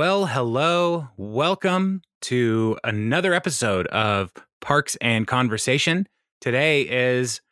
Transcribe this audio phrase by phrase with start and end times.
[0.00, 1.08] Well, hello.
[1.18, 6.08] Welcome to another episode of Parks and Conversation.
[6.40, 7.42] Today is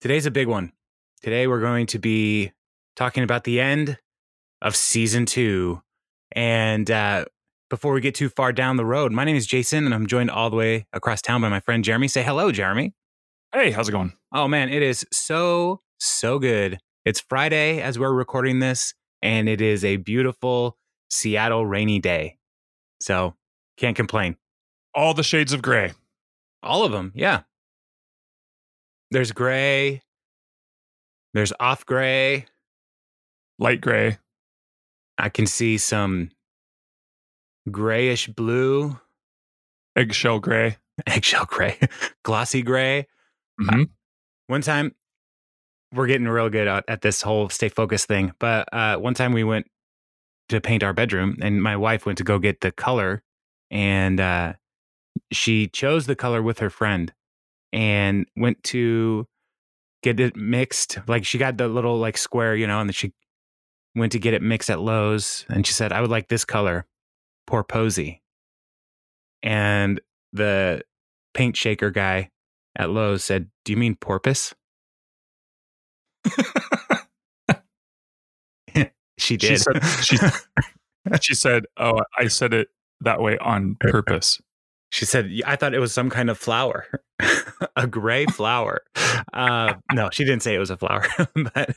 [0.00, 0.72] today's a big one.
[1.22, 2.50] Today we're going to be
[2.96, 3.96] talking about the end
[4.60, 5.80] of season 2.
[6.32, 7.26] And uh
[7.70, 10.32] before we get too far down the road, my name is Jason and I'm joined
[10.32, 12.08] all the way across town by my friend Jeremy.
[12.08, 12.92] Say hello, Jeremy.
[13.52, 14.14] Hey, how's it going?
[14.32, 16.80] Oh man, it is so so good.
[17.04, 20.76] It's Friday as we're recording this and it is a beautiful
[21.14, 22.38] Seattle rainy day.
[23.00, 23.34] So
[23.76, 24.36] can't complain.
[24.94, 25.92] All the shades of gray.
[26.62, 27.42] All of them, yeah.
[29.10, 30.02] There's gray.
[31.32, 32.46] There's off gray.
[33.58, 34.18] Light gray.
[35.16, 36.30] I can see some
[37.70, 38.98] grayish blue,
[39.94, 40.78] Eggshell gray.
[41.06, 41.76] eggshell gray,
[42.24, 43.06] glossy gray.
[43.60, 43.88] Mhm.
[44.48, 44.94] One time,
[45.92, 48.32] we're getting real good at, at this whole stay focused thing.
[48.38, 49.66] But uh, one time we went
[50.48, 53.22] to paint our bedroom, and my wife went to go get the color,
[53.70, 54.54] and uh,
[55.32, 57.12] she chose the color with her friend,
[57.72, 59.26] and went to
[60.02, 60.98] get it mixed.
[61.08, 63.12] Like she got the little like square, you know, and then she
[63.94, 66.86] went to get it mixed at Lowe's, and she said, "I would like this color,
[67.46, 68.22] poor posy."
[69.42, 70.00] And
[70.32, 70.82] the
[71.34, 72.30] paint shaker guy
[72.76, 74.54] at Lowe's said, "Do you mean porpoise?"
[79.18, 79.60] She She did.
[79.60, 80.16] said- she-
[81.20, 82.68] she said, "Oh, I said it
[83.00, 84.40] that way on purpose."
[84.90, 86.86] She said, I thought it was some kind of flower,
[87.76, 88.82] a gray flower.
[89.32, 91.04] Uh, no, she didn't say it was a flower,
[91.54, 91.74] but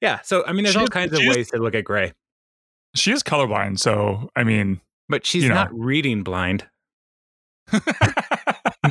[0.00, 0.20] yeah.
[0.22, 2.12] So, I mean, there's She all kinds of ways to look at gray,
[2.94, 5.54] She is colorblind, so I mean, but she's You know.
[5.56, 6.66] not reading blind.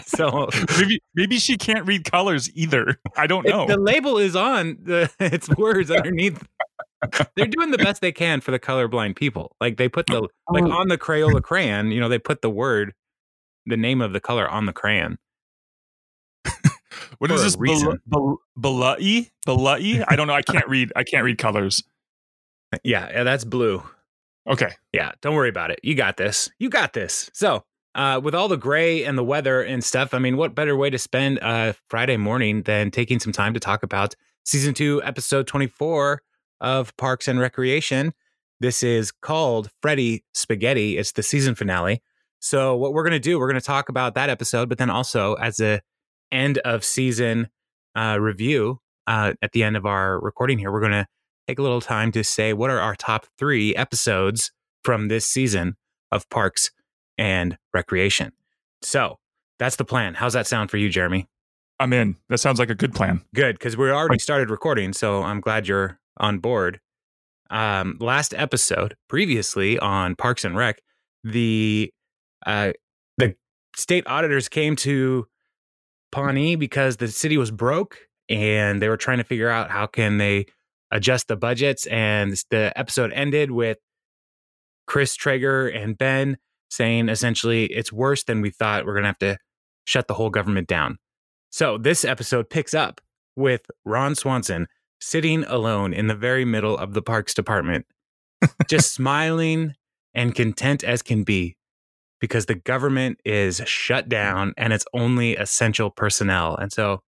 [0.17, 3.00] So maybe maybe she can't read colors either.
[3.17, 3.66] I don't know.
[3.66, 6.44] the label is on the its words underneath.
[7.36, 9.56] They're doing the best they can for the colorblind people.
[9.59, 10.72] Like they put the like Oh.
[10.72, 12.94] on the Crayola crayon, you know, they put the word,
[13.66, 15.17] the name of the color on the crayon.
[17.17, 17.58] what is this?
[17.58, 17.99] reason.
[18.60, 19.30] Balai?
[19.48, 20.04] Balai?
[20.08, 20.33] I don't know.
[20.36, 20.92] I can't read.
[20.95, 21.83] I can't read colors.
[22.83, 23.83] Yeah, yeah, that's blue.
[24.48, 24.73] Okay.
[24.93, 25.80] Yeah, don't worry about it.
[25.83, 26.49] You got this.
[26.60, 27.30] You got this.
[27.33, 27.64] So,
[27.95, 30.89] uh, with all the gray and the weather and stuff, I mean, what better way
[30.89, 35.48] to spend uh, Friday morning than taking some time to talk about season two, episode
[35.48, 36.22] 24
[36.60, 38.14] of Parks and Recreation?
[38.60, 40.98] This is called Freddy Spaghetti.
[40.98, 42.02] It's the season finale.
[42.39, 44.89] So, what we're going to do, we're going to talk about that episode, but then
[44.89, 45.82] also as a
[46.32, 47.50] end of season
[47.95, 51.08] uh, review uh, at the end of our recording here, we're going to
[51.48, 54.52] take a little time to say what are our top three episodes
[54.84, 55.76] from this season
[56.11, 56.72] of Parks
[57.17, 58.31] and Recreation.
[58.81, 59.20] So
[59.59, 60.15] that's the plan.
[60.15, 61.27] How's that sound for you, Jeremy?
[61.80, 62.15] I'm in.
[62.30, 63.21] That sounds like a good plan.
[63.33, 66.80] Good, because we already started recording, so I'm glad you're on board.
[67.49, 70.81] Um, last episode, previously on Parks and Rec,
[71.23, 71.92] the
[72.45, 72.71] uh,
[73.17, 73.36] the
[73.75, 75.27] state auditors came to
[76.11, 77.98] Pawnee because the city was broke,
[78.30, 80.45] and they were trying to figure out how can they
[80.92, 81.86] adjust the budgets.
[81.87, 83.77] And the episode ended with
[84.87, 86.37] Chris Traeger and Ben
[86.70, 88.86] saying essentially it's worse than we thought.
[88.86, 89.37] We're gonna have to
[89.86, 90.98] shut the whole government down.
[91.52, 92.99] So this episode picks up
[93.36, 94.67] with Ron Swanson
[94.99, 97.86] sitting alone in the very middle of the parks department,
[98.70, 99.75] just smiling
[100.14, 101.55] and content as can be
[102.20, 106.55] because the government is shut down and it's only essential personnel.
[106.55, 107.02] And so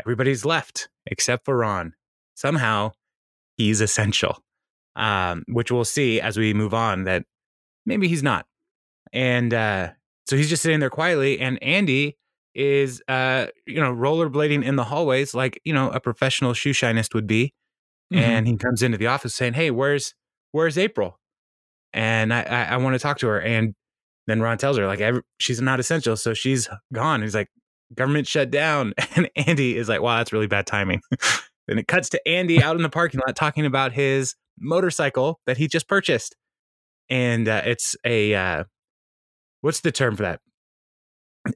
[0.00, 1.92] everybody's left except for Ron.
[2.34, 2.92] Somehow
[3.56, 4.38] he's essential,
[4.94, 7.24] um, which we'll see as we move on that
[7.84, 8.46] maybe he's not.
[9.12, 9.90] And uh,
[10.26, 12.16] so he's just sitting there quietly, and Andy
[12.54, 17.12] is uh you know rollerblading in the hallways like you know a professional shoe shinist
[17.14, 17.52] would be
[18.14, 18.22] Mm-hmm.
[18.22, 20.14] and he comes into the office saying hey where's
[20.52, 21.18] where's april?
[21.92, 23.74] And i i, I want to talk to her and
[24.28, 27.22] then ron tells her like every, she's not essential so she's gone.
[27.22, 27.48] He's like
[27.94, 28.94] government shut down.
[29.16, 31.00] And andy is like wow that's really bad timing.
[31.66, 35.56] Then it cuts to andy out in the parking lot talking about his motorcycle that
[35.56, 36.36] he just purchased
[37.10, 38.64] and uh, it's a uh
[39.60, 40.40] what's the term for that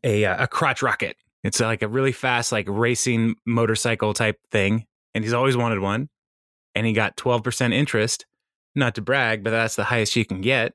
[0.04, 1.16] a uh, a crotch rocket.
[1.42, 6.08] It's like a really fast like racing motorcycle type thing, and he's always wanted one.
[6.74, 8.26] And he got twelve percent interest.
[8.76, 10.74] Not to brag, but that's the highest you can get.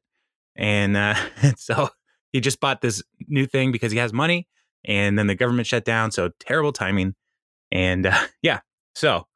[0.58, 1.16] And uh,
[1.58, 1.90] so
[2.34, 4.48] he just bought this new thing because he has money,
[4.84, 6.12] and then the government shut down.
[6.12, 7.16] So terrible timing.
[7.72, 8.60] And uh, yeah,
[8.94, 9.28] so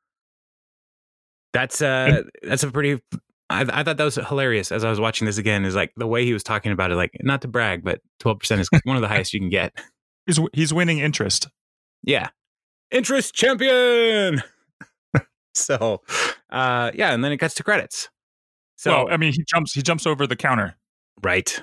[1.54, 3.02] that's uh that's a pretty.
[3.50, 5.66] I, I thought that was hilarious as I was watching this again.
[5.66, 6.96] Is like the way he was talking about it.
[6.96, 9.74] Like not to brag, but twelve percent is one of the highest you can get.
[10.26, 11.48] He's he's winning interest.
[12.04, 12.30] Yeah.
[12.92, 14.42] Interest champion.
[15.54, 16.02] so,
[16.50, 18.10] uh, yeah, and then it cuts to credits.
[18.78, 20.76] So well, I mean, he jumps he jumps over the counter
[21.24, 21.62] right.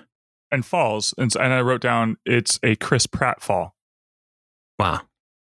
[0.51, 3.75] and falls, and, and I wrote down it's a Chris Pratt fall.
[4.79, 5.01] Wow.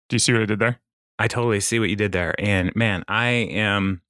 [0.09, 0.79] Do you see what I did there?
[1.17, 2.35] I totally see what you did there.
[2.39, 4.01] And man, I am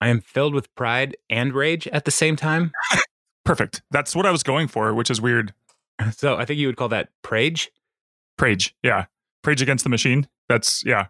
[0.00, 2.72] I am filled with pride and rage at the same time.
[3.44, 3.82] Perfect.
[3.90, 5.54] That's what I was going for, which is weird.
[6.16, 7.70] So I think you would call that prage.
[8.38, 9.04] Prage, yeah,
[9.42, 10.28] Prage against the machine.
[10.48, 11.06] That's yeah.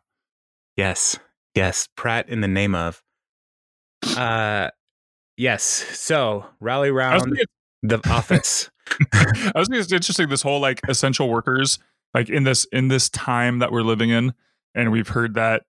[0.76, 1.18] Yes.
[1.54, 1.88] Yes.
[1.96, 3.02] Pratt in the name of.
[4.16, 4.70] Uh
[5.36, 5.62] yes.
[5.62, 7.38] So rally round
[7.82, 8.70] the office.
[9.12, 11.78] I was thinking it's interesting this whole like essential workers,
[12.14, 14.34] like in this in this time that we're living in,
[14.74, 15.64] and we've heard that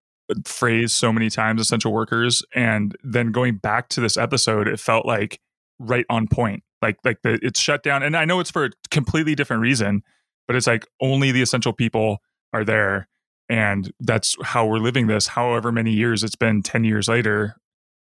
[0.45, 5.06] phrase so many times, essential workers, and then going back to this episode, it felt
[5.06, 5.39] like
[5.80, 6.63] right on point.
[6.81, 10.04] Like like the it's shut down, and I know it's for a completely different reason,
[10.48, 12.19] but it's like only the essential people
[12.54, 13.07] are there,
[13.50, 15.28] and that's how we're living this.
[15.28, 17.56] However many years it's been, ten years later,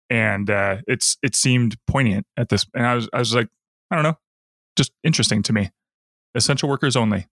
[0.08, 3.48] and uh, it's it seemed poignant at this, and I was I was like,
[3.90, 4.18] I don't know,
[4.76, 5.70] just interesting to me.
[6.34, 7.26] Essential workers only.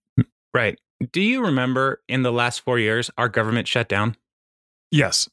[0.53, 0.79] right.
[1.11, 4.17] Do you remember in the last four years our government shut down?
[4.91, 5.29] Yes.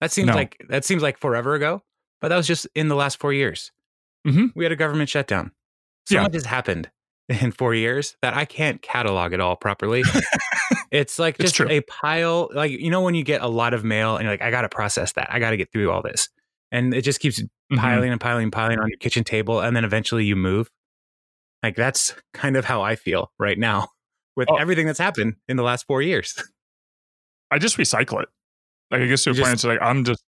[0.00, 0.34] That seems No.
[0.34, 1.82] like that seems like forever ago,
[2.20, 3.72] but that was just in the last four years.
[4.26, 4.52] Mhm.
[4.54, 5.52] We had a government shutdown.
[6.06, 6.22] So Yeah.
[6.22, 6.90] much has happened
[7.28, 10.02] in four years that I can't catalog it all properly.
[10.90, 11.68] it's like just true.
[11.68, 14.42] a pile, like you know when you get a lot of mail and you're like,
[14.42, 15.28] I got to process that.
[15.32, 16.28] I got to get through all this,
[16.72, 17.40] and it just keeps
[17.72, 17.78] Mhm.
[17.78, 20.68] piling and piling and piling on your kitchen table, and then eventually you move.
[21.62, 23.88] Like that's kind of how I feel right now
[24.36, 24.56] with Oh.
[24.56, 26.34] everything that's happened in the last four years.
[27.50, 28.28] I just recycle it.
[28.90, 30.22] Like I guess to a You point, it's like I'm just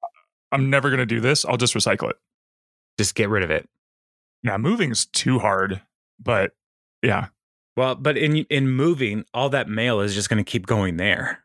[0.53, 1.45] I'm never gonna do this.
[1.45, 2.17] I'll just recycle it.
[2.99, 3.69] just get rid of it.
[4.43, 5.81] Yeah, moving's too hard,
[6.23, 6.53] but
[7.03, 7.29] yeah,
[7.77, 11.45] Well, but in in moving, all that mail is just going to keep going there.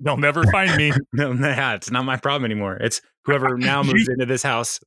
[0.00, 0.92] they'll never find me.
[1.12, 2.76] No, yeah, it's not my problem anymore.
[2.76, 4.80] It's whoever now moves into this house.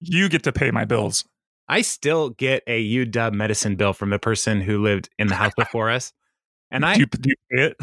[0.00, 1.24] You get to pay my bills.
[1.68, 5.52] I still get a UW medicine bill from the person who lived in the house
[5.56, 6.12] before us.
[6.70, 7.76] And I do you, do you pay it?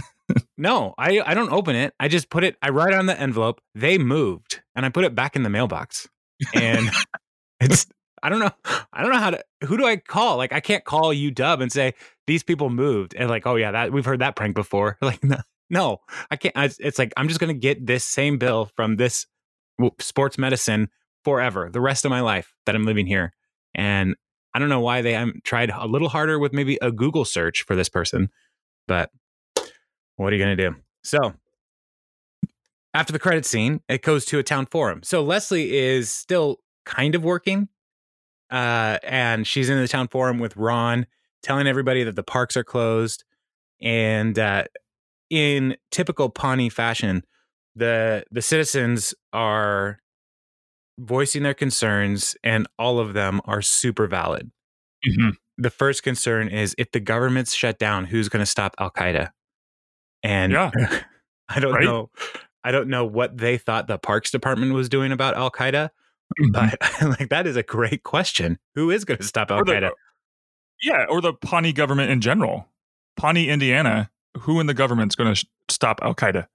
[0.58, 1.94] No, I I don't open it.
[2.00, 2.56] I just put it.
[2.62, 3.62] I write on the envelope.
[3.74, 6.08] They moved, and I put it back in the mailbox.
[6.54, 6.90] And
[7.60, 7.88] it's
[8.24, 8.52] I don't know.
[8.92, 9.44] I don't know how to.
[9.66, 10.38] Who do I call?
[10.38, 11.94] Like I can't call you Dub and say
[12.28, 13.14] these people moved.
[13.16, 14.98] And like, oh yeah, that we've heard that prank before.
[15.02, 15.38] Like no,
[15.70, 16.00] no
[16.32, 16.58] I can't.
[16.58, 19.28] I, it's like I'm just gonna get this same bill from this
[20.00, 20.90] sports medicine
[21.24, 23.34] forever, the rest of my life that I'm living here.
[23.74, 24.16] And
[24.54, 27.64] I don't know why they um, tried a little harder with maybe a Google search
[27.64, 28.30] for this person,
[28.88, 29.10] but
[30.18, 30.76] what are you going to do?
[31.04, 31.34] So
[32.94, 35.02] after the credit scene, it goes to a town forum.
[35.04, 37.68] So Leslie is still kind of working,
[38.52, 41.06] uh, and she's in the town forum with Ron,
[41.44, 43.24] telling everybody that the parks are closed.
[43.82, 44.64] And uh,
[45.30, 47.24] in typical Pawnee fashion,
[47.76, 50.00] the the citizens are
[50.98, 54.50] voicing their concerns, and all of them are super valid.
[55.06, 55.34] Mhm.
[55.58, 59.32] The first concern is if the government's shut down, who's going to stop Al Qaeda?
[60.26, 60.72] And Yeah.
[61.50, 61.84] I don't Right?
[61.84, 62.10] know.
[62.64, 65.92] I don't know what they thought the Parks Department was doing about Al Qaeda,
[66.42, 66.52] Mhm.
[66.52, 66.80] but
[67.20, 68.58] like that is a great question.
[68.74, 69.92] Who is going to stop Al Qaeda?
[70.82, 72.68] yeah, or the Pawnee government in general.
[73.18, 74.10] Pawnee, Indiana.
[74.40, 76.48] Who in the government's going to sh- stop Al Qaeda?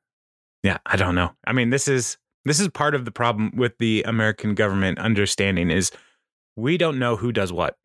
[0.64, 1.30] Yeah, I don't know.
[1.46, 5.70] I mean, this is this is part of the problem with the American government understanding
[5.70, 5.92] is
[6.56, 7.76] we don't know who does what.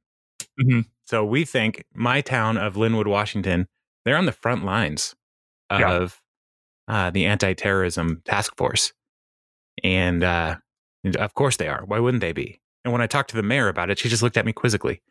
[0.59, 0.85] Mhm.
[1.03, 3.67] So we think my town of Lynnwood, Washington,
[4.03, 5.15] they're on the front lines
[5.79, 5.91] Yeah.
[5.93, 6.21] of
[6.87, 8.93] uh, the anti-terrorism task force,
[9.83, 10.55] and, uh,
[11.03, 11.83] and of course they are.
[11.85, 12.59] Why wouldn't they be?
[12.83, 15.01] And when I talked to the mayor about it, she just looked at me quizzically.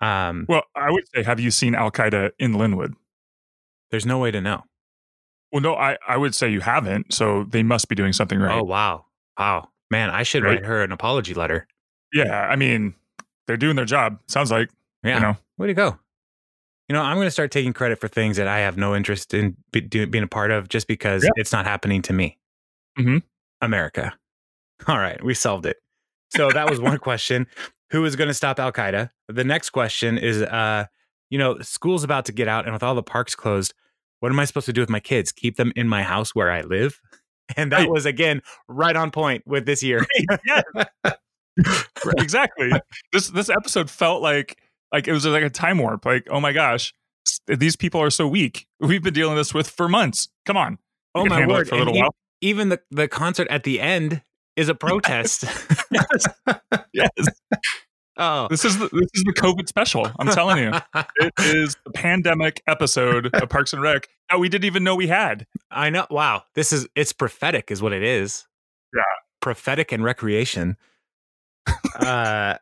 [0.00, 2.94] Um, Well, I would say, have you seen Al Qaeda in Lynnwood?
[3.90, 4.62] there's no way to know.
[5.52, 7.12] Well, no, I, I would say you haven't.
[7.12, 8.58] So they must be doing something right.
[8.58, 9.04] Oh wow,
[9.38, 10.08] wow, man!
[10.08, 10.54] I should Right.
[10.54, 11.66] write her an apology letter.
[12.10, 12.94] Yeah, I mean,
[13.46, 14.18] they're doing their job.
[14.28, 14.70] Sounds like
[15.04, 15.36] Yeah, you know.
[15.58, 15.98] way to go.
[16.88, 19.32] You know, I'm going to start taking credit for things that I have no interest
[19.34, 21.30] in be, do, being a part of, just because Yeah.
[21.36, 22.38] it's not happening to me.
[22.98, 23.22] Mhm.
[23.60, 24.12] America.
[24.88, 25.76] All right, we solved it.
[26.30, 27.46] So that was one question.
[27.90, 29.10] Who is going to stop Al Qaeda?
[29.28, 30.86] The next question is, uh,
[31.30, 33.74] you know, school's about to get out, and with all the parks closed,
[34.20, 35.30] what am I supposed to do with my kids?
[35.32, 37.00] Keep them in my house where I live?
[37.56, 40.06] And that was again right on point with this year.
[42.16, 42.70] exactly.
[43.12, 44.61] this this episode felt like
[44.92, 46.04] like it was like a time warp.
[46.04, 46.94] Like, oh my gosh,
[47.46, 48.66] these people are so weak.
[48.80, 50.28] We've been dealing this with for months.
[50.46, 50.78] Come on.
[51.14, 51.68] Oh my word!
[51.68, 52.14] For a little e- while.
[52.40, 54.22] even the the concert at the end
[54.56, 55.44] is a protest.
[55.92, 56.26] Yes.
[56.92, 57.10] yes.
[58.18, 60.10] oh, This is the, this is the COVID special.
[60.18, 60.72] I'm telling you,
[61.16, 65.08] it is the pandemic episode of Parks and Rec that we didn't even know we
[65.08, 65.46] had.
[65.70, 66.06] I know.
[66.10, 68.46] Wow, this is it's prophetic, is what it is.
[68.94, 69.02] Yeah.
[69.40, 70.76] prophetic and recreation.
[71.96, 72.56] uh,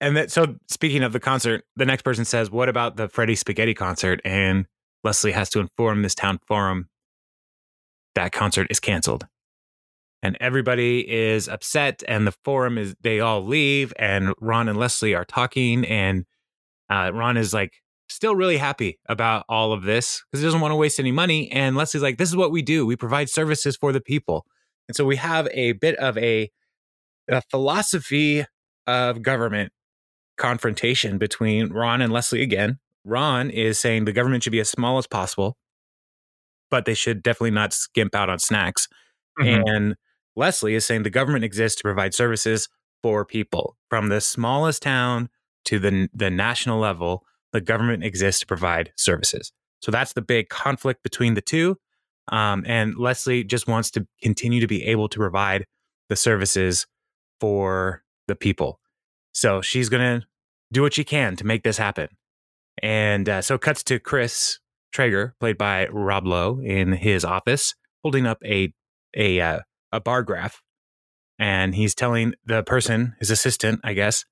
[0.00, 3.34] and that so speaking of the concert, the next person says, "What about the Freddy
[3.34, 4.66] Spaghetti concert?" And
[5.04, 6.88] Leslie has to inform this town forum
[8.14, 9.26] that concert is canceled.
[10.22, 15.14] And everybody is upset, and the forum is they all leave, and Ron and Leslie
[15.14, 16.24] are talking, and
[16.90, 17.74] uh, Ron is like
[18.08, 21.50] still really happy about all of this because he doesn't want to waste any money.
[21.52, 22.84] And Leslie's like, "This is what we do.
[22.86, 24.46] We provide services for the people."
[24.88, 26.50] And so we have a bit of a,
[27.28, 28.44] a philosophy
[28.86, 29.72] of government
[30.36, 32.78] confrontation between Ron and Leslie again.
[33.04, 35.56] Ron is saying the government should be as small as possible,
[36.70, 38.88] but they should definitely not skimp out on snacks.
[39.38, 39.62] Mm-hmm.
[39.68, 39.96] And
[40.34, 42.68] Leslie is saying the government exists to provide services
[43.02, 45.28] for people from the smallest town
[45.66, 47.24] to the, the national level.
[47.52, 49.52] The government exists to provide services.
[49.80, 51.76] So that's the big conflict between the two.
[52.28, 55.64] Um, and Leslie just wants to continue to be able to provide
[56.08, 56.86] the services
[57.40, 58.80] for the people.
[59.46, 60.26] So she's going to
[60.72, 62.08] do what she can to make this happen.
[62.82, 64.58] And uh, so cuts to Chris
[64.90, 68.74] Traeger, played by Rob Lowe, in his office, holding up a
[69.16, 69.60] a uh,
[69.92, 70.62] a bar graph,
[71.38, 74.24] and he's telling the person, his assistant, I guess,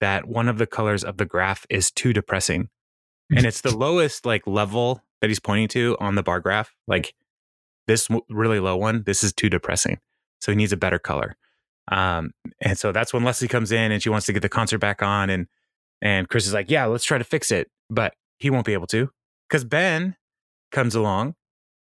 [0.00, 2.68] that one of the colors of the graph is too depressing,
[3.36, 6.72] and it's the lowest like level that he's pointing to on the bar graph.
[6.86, 7.14] Like
[7.88, 9.98] this really low one, this is too depressing,
[10.40, 11.36] so he needs a better color.
[11.92, 12.32] Um,
[12.62, 15.02] and so that's when Leslie comes in and she wants to get the concert back
[15.02, 15.28] on.
[15.28, 15.46] And,
[16.00, 17.70] and Chris is like, yeah, let's try to fix it.
[17.90, 19.10] But he won't be able to
[19.48, 20.16] because Ben
[20.72, 21.34] comes along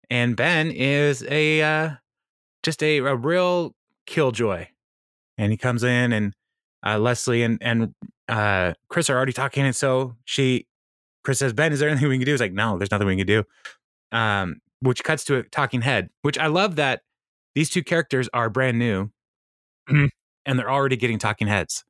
[0.08, 1.90] and Ben is a, uh,
[2.62, 3.74] just a, a real
[4.06, 4.68] killjoy.
[5.36, 6.34] And he comes in and,
[6.84, 7.94] uh, Leslie and, and,
[8.26, 9.64] uh, Chris are already talking.
[9.64, 10.66] And so she,
[11.24, 12.32] Chris says, Ben, is there anything we can do?
[12.32, 13.44] He's like, no, there's nothing we can do.
[14.12, 17.02] Um, which cuts to a talking head, which I love that
[17.54, 19.10] these two characters are brand new
[19.90, 20.06] mm-hmm.
[20.46, 21.84] and they're already getting talking heads,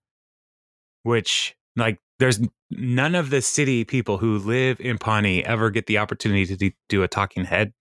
[1.02, 2.40] which like there's
[2.70, 7.02] none of the city people who live in Pawnee ever get the opportunity to do
[7.02, 7.72] a talking head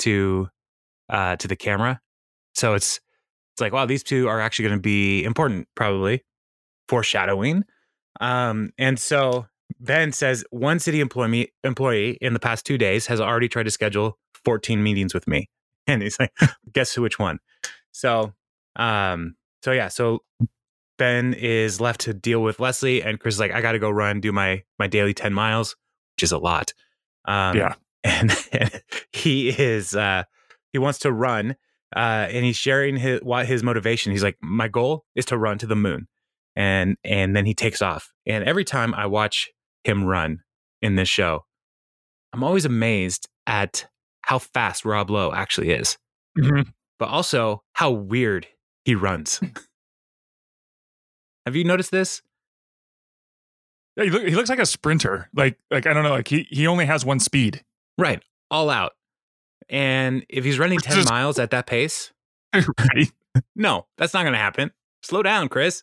[0.00, 0.48] to
[1.08, 2.00] uh to the camera.
[2.54, 3.00] So it's
[3.54, 6.24] it's like wow, these two are actually going to be important probably
[6.88, 7.64] foreshadowing.
[8.20, 9.46] Um and so
[9.80, 13.70] Ben says one city employee employee in the past 2 days has already tried to
[13.70, 15.48] schedule 14 meetings with me.
[15.86, 16.32] And he's like,
[16.72, 17.40] guess which one?
[17.92, 18.32] So
[18.76, 20.20] um, so yeah, so
[20.98, 23.90] Ben is left to deal with Leslie, and Chris is like, I got to go
[23.90, 25.76] run, do my my daily ten miles,
[26.16, 26.72] which is a lot.
[27.26, 30.24] Um, yeah, and, and, he is uh,
[30.72, 31.56] he wants to run,
[31.94, 34.12] uh, and he's sharing his what his motivation.
[34.12, 36.06] He's like, my goal is to run to the moon,
[36.54, 38.12] and and then he takes off.
[38.26, 39.50] And every time I watch
[39.82, 40.40] him run
[40.80, 41.44] in this show,
[42.32, 43.86] I'm always amazed at
[44.22, 45.98] how fast Rob Lowe actually is,
[46.38, 46.70] mm-hmm.
[46.98, 48.46] but also how weird
[48.84, 49.40] he runs.
[51.46, 52.22] Have you noticed this?
[53.96, 55.28] Yeah, he, look, he looks like a sprinter.
[55.34, 57.62] Like like I don't know, like he he only has one speed.
[57.98, 58.22] Right.
[58.50, 58.92] All out.
[59.68, 62.12] And if he's running 10 miles at that pace,
[62.54, 63.10] right?
[63.56, 64.70] no, that's not going to happen.
[65.02, 65.82] Slow down, Chris.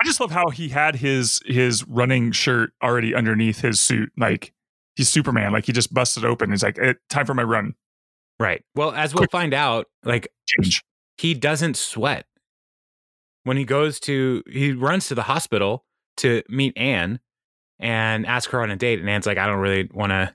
[0.00, 4.12] I just love how he had his his running shirt already underneath his suit.
[4.16, 4.52] Like
[4.94, 5.52] he's Superman.
[5.52, 6.50] Like he just busted open.
[6.50, 7.74] He's like, eh, time for my run.
[8.38, 8.62] Right.
[8.76, 9.32] Well, as we'll Quick.
[9.32, 10.84] find out, like change.
[11.18, 12.26] He doesn't sweat.
[13.44, 15.84] When he goes to he runs to the hospital
[16.18, 17.20] to meet Anne
[17.78, 20.34] and ask her on a date and Anne's like I don't really want to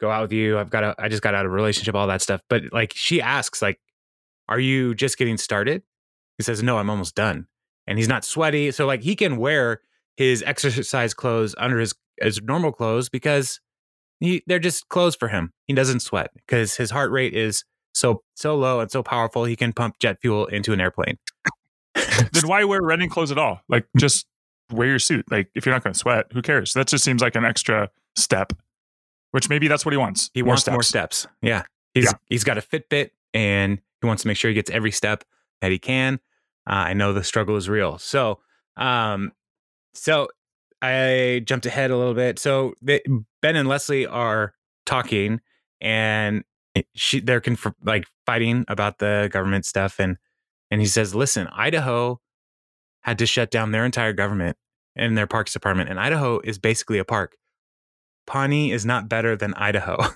[0.00, 0.58] go out with you.
[0.58, 2.42] I've got a I just got out of a relationship all that stuff.
[2.48, 3.80] But like she asks like
[4.48, 5.82] are you just getting started?
[6.38, 7.46] He says no I'm almost done.
[7.86, 8.70] And he's not sweaty.
[8.70, 9.80] So like he can wear
[10.16, 13.60] his exercise clothes under his his normal clothes because
[14.20, 15.52] he they're just clothes for him.
[15.66, 17.64] He doesn't sweat because his heart rate is
[17.96, 21.18] so so low and so powerful he can pump jet fuel into an airplane
[22.32, 23.60] then why wear running clothes at all?
[23.68, 24.26] Like just
[24.70, 25.24] wear your suit.
[25.30, 26.74] Like if you're not going to sweat, who cares?
[26.74, 28.52] That just seems like an extra step.
[29.32, 30.30] Which maybe that's what he wants.
[30.34, 30.72] He more wants steps.
[30.72, 31.26] more steps.
[31.42, 31.62] Yeah.
[31.94, 32.12] He's yeah.
[32.26, 35.24] he's got a Fitbit and he wants to make sure he gets every step
[35.60, 36.20] that he can.
[36.68, 37.98] Uh, I know the struggle is real.
[37.98, 38.40] So,
[38.76, 39.32] um,
[39.94, 40.28] so
[40.82, 42.38] I jumped ahead a little bit.
[42.38, 43.02] So they,
[43.40, 45.40] Ben and Leslie are talking,
[45.80, 46.44] and
[46.94, 50.16] she they're conf- like fighting about the government stuff, and
[50.70, 52.20] and he says, listen, Idaho
[53.02, 54.56] had to shut down their entire government
[54.96, 55.88] and their parks department.
[55.88, 57.36] And Idaho is basically a park.
[58.26, 59.98] Pawnee is not better than Idaho.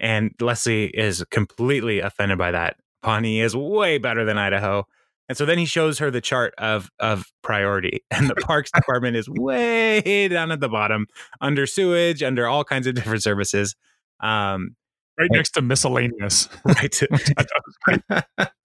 [0.00, 2.76] And Leslie is completely offended by that.
[3.02, 4.86] Pawnee is way better than Idaho.
[5.28, 9.16] And so then he shows her the chart of of priority, and the Parks Department
[9.16, 11.06] is way down at the bottom,
[11.40, 13.76] under sewage, under all kinds of different services.
[14.20, 14.74] Um,
[15.18, 16.48] right next to miscellaneous.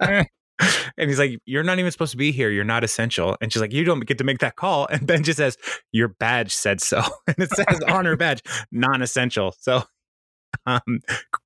[0.02, 0.28] Right.
[0.98, 2.50] and he's like, You're not even supposed to be here.
[2.50, 3.38] You're not essential.
[3.42, 4.88] And she's like, You don't get to make that call.
[4.88, 5.58] And Ben just says,
[5.92, 7.02] Your badge said so.
[7.28, 8.42] And it says on her badge,
[8.72, 9.54] non essential.
[9.60, 9.84] So
[10.66, 11.00] um,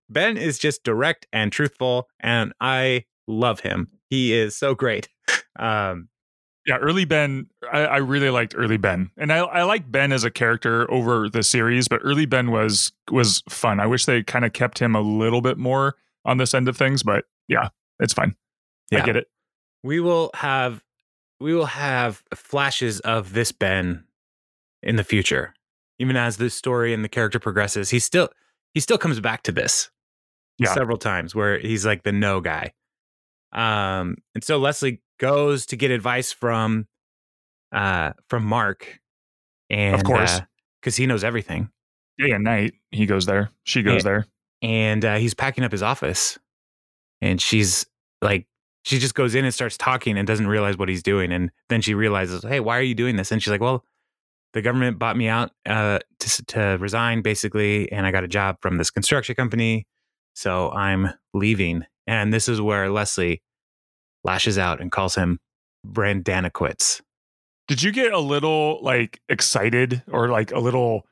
[0.10, 2.08] Ben is just direct and truthful.
[2.20, 3.90] And I love him.
[4.10, 5.10] He is so great.
[5.60, 6.10] Um,
[6.66, 10.24] yeah, early Ben, I, I, really liked early Ben, and I, I like Ben as
[10.24, 13.80] a character over the series, but early Ben was was fun.
[13.80, 16.78] I wish they kind of kept him a little bit more on this end of
[16.78, 18.36] things, but yeah, it's fine.
[18.92, 19.02] Yeah.
[19.02, 19.28] I get it.
[19.84, 20.84] We will have
[21.40, 24.06] we will have flashes of this Ben
[24.82, 25.54] in the future.
[26.00, 28.30] Even as the story and the character progresses, he still
[28.74, 29.90] he still comes back to this
[30.58, 30.74] yeah.
[30.74, 32.72] several times where he's like the no guy.
[33.52, 36.88] Um, and so Leslie goes to get advice from
[37.72, 39.00] uh from Mark,
[39.70, 40.42] and of course,
[40.82, 41.70] because uh, he knows everything.
[42.20, 43.50] Day and night, he goes there.
[43.64, 44.28] She goes and, there,
[44.62, 46.38] and uh, he's packing up his office,
[47.22, 47.86] and she's
[48.22, 48.48] like
[48.84, 51.32] she just goes in and starts talking and doesn't realize what he's doing.
[51.32, 53.32] And then she realizes, hey, why are you doing this?
[53.32, 53.86] And she's like, well,
[54.52, 58.58] the government bought me out uh, to, to resign, basically, and I got a job
[58.62, 59.88] from this construction company.
[60.36, 61.86] So I'm leaving.
[62.08, 63.42] And this is where Leslie
[64.24, 65.40] lashes out and calls him
[65.86, 67.02] Brendanaquits.
[67.68, 71.04] Did you get a little like excited or like a little,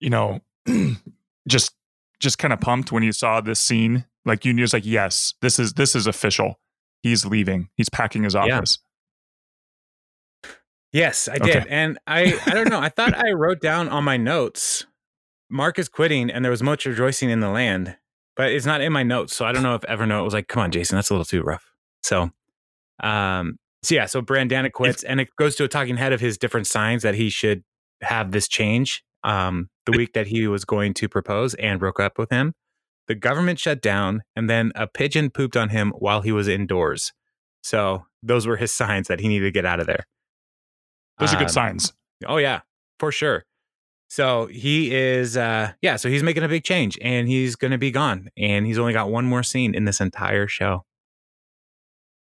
[0.00, 0.40] you know,
[1.48, 1.74] just
[2.18, 4.04] just kind of pumped when you saw this scene?
[4.24, 6.58] Like you knew it's like, yes, this is this is official
[7.02, 7.68] he's leaving.
[7.76, 8.78] He's packing his office.
[8.78, 10.50] Yeah.
[10.92, 11.56] Yes, I did.
[11.56, 11.66] Okay.
[11.68, 12.80] And I I don't know.
[12.80, 14.86] I thought I wrote down on my notes
[15.50, 17.96] Mark is quitting and there was much rejoicing in the land,
[18.36, 19.34] but it's not in my notes.
[19.34, 21.42] So I don't know if Evernote was like, come on, Jason, that's a little too
[21.42, 21.72] rough.
[22.02, 22.30] So
[23.02, 26.20] um so yeah, so Brandana quits if, and it goes to a talking head of
[26.20, 27.62] his different signs that he should
[28.02, 32.18] have this change um the week that he was going to propose and broke up
[32.18, 32.52] with him
[33.10, 37.12] the government shut down, and then a pigeon pooped on him while he was indoors.
[37.60, 40.06] So those were his signs that he needed to get out of there.
[41.18, 41.92] Those are good um, signs.
[42.24, 42.60] Oh yeah,
[43.00, 43.42] for sure.
[44.10, 45.96] So he is, uh, yeah.
[45.96, 48.28] So he's making a big change, and he's going to be gone.
[48.38, 50.84] And he's only got one more scene in this entire show,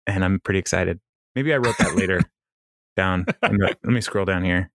[0.08, 0.98] and I'm pretty excited.
[1.36, 2.20] Maybe I wrote that later
[2.96, 3.26] down.
[3.42, 4.70] Let me, let me, scroll down here.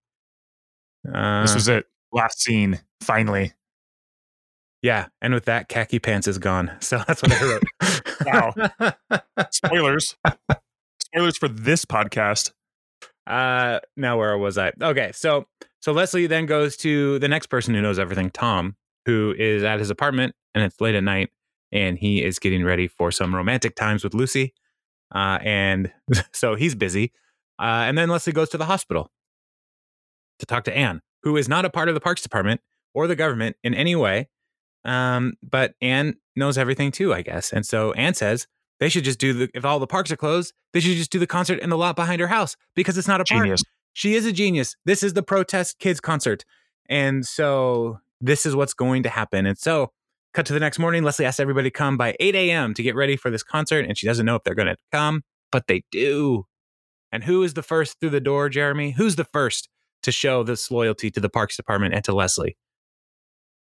[1.14, 1.86] Uh, this was it.
[2.14, 2.80] Last scene.
[3.02, 3.54] Finally.
[4.82, 6.72] Yeah, and with that, khaki pants is gone.
[6.82, 7.64] So that's what I wrote.
[8.26, 9.22] wow.
[9.52, 10.16] Spoilers.
[11.02, 12.52] Spoilers for this podcast.
[13.26, 14.74] Uh now where was I?
[14.82, 15.48] Okay, so
[15.82, 19.80] so Leslie then goes to the next person who knows everything, Tom, who is at
[19.80, 21.30] his apartment and it's late at night
[21.72, 24.54] and he is getting ready for some romantic times with Lucy.
[25.14, 25.92] Uh and
[26.34, 27.12] so he's busy.
[27.60, 29.12] Uh and then Leslie goes to the hospital
[30.40, 32.62] to talk to Anne, who is not a part of the parks department
[32.94, 34.28] or the government in any way
[34.86, 37.54] um, but Anne knows everything too, I guess.
[37.54, 38.48] And so Anne says
[38.80, 41.20] they should just do the, if all the parks are closed, they should just do
[41.20, 43.64] the concert in the lot behind her house because it's not a genius.
[43.64, 43.72] park.
[43.94, 44.76] She is a genius.
[44.86, 46.44] This is the protest kids concert.
[46.90, 49.46] And so this is what's going to happen.
[49.46, 49.92] And so
[50.34, 51.04] cut to the next morning.
[51.04, 52.74] Leslie asks everybody to come by 8 a.m.
[52.74, 53.86] to get ready for this concert.
[53.86, 56.46] And she doesn't know if they're going to come, but they do.
[57.12, 58.92] And who is the first through the door, Jeremy?
[58.92, 59.70] Who's the first
[60.02, 62.58] to show this loyalty to the Parks Department and to Leslie?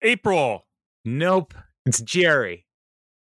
[0.02, 0.66] April.
[1.06, 1.54] Nope,
[1.86, 2.66] it's Jerry.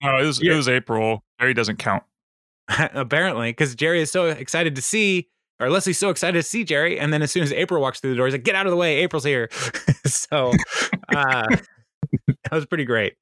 [0.02, 1.24] No, it was, it was April.
[1.40, 2.04] Jerry doesn't count.
[2.78, 6.98] Apparently, because Jerry is so excited to see, or Leslie's so excited to see Jerry,
[6.98, 8.70] and then as soon as April walks through the door, he's like, "Get out of
[8.70, 8.98] the way!
[8.98, 9.48] April's here."
[10.06, 10.52] so
[11.14, 11.56] uh,
[12.26, 13.14] that was pretty great.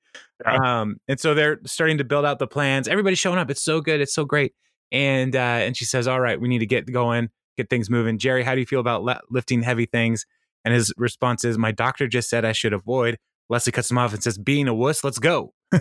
[0.45, 0.81] Yeah.
[0.81, 2.89] Um, and so they're starting to build out the plans.
[2.89, 3.51] Everybody's showing up.
[3.51, 4.01] It's so good.
[4.01, 4.55] It's so great.
[4.91, 8.19] And uh, and she says, "All right, we need to get going, get things moving."
[8.19, 10.25] Jerry, how do you feel about le- lifting heavy things?
[10.65, 14.13] And his response is, "My doctor just said I should avoid Leslie cuts him off
[14.13, 15.53] and says, "Being a wuss, let's go."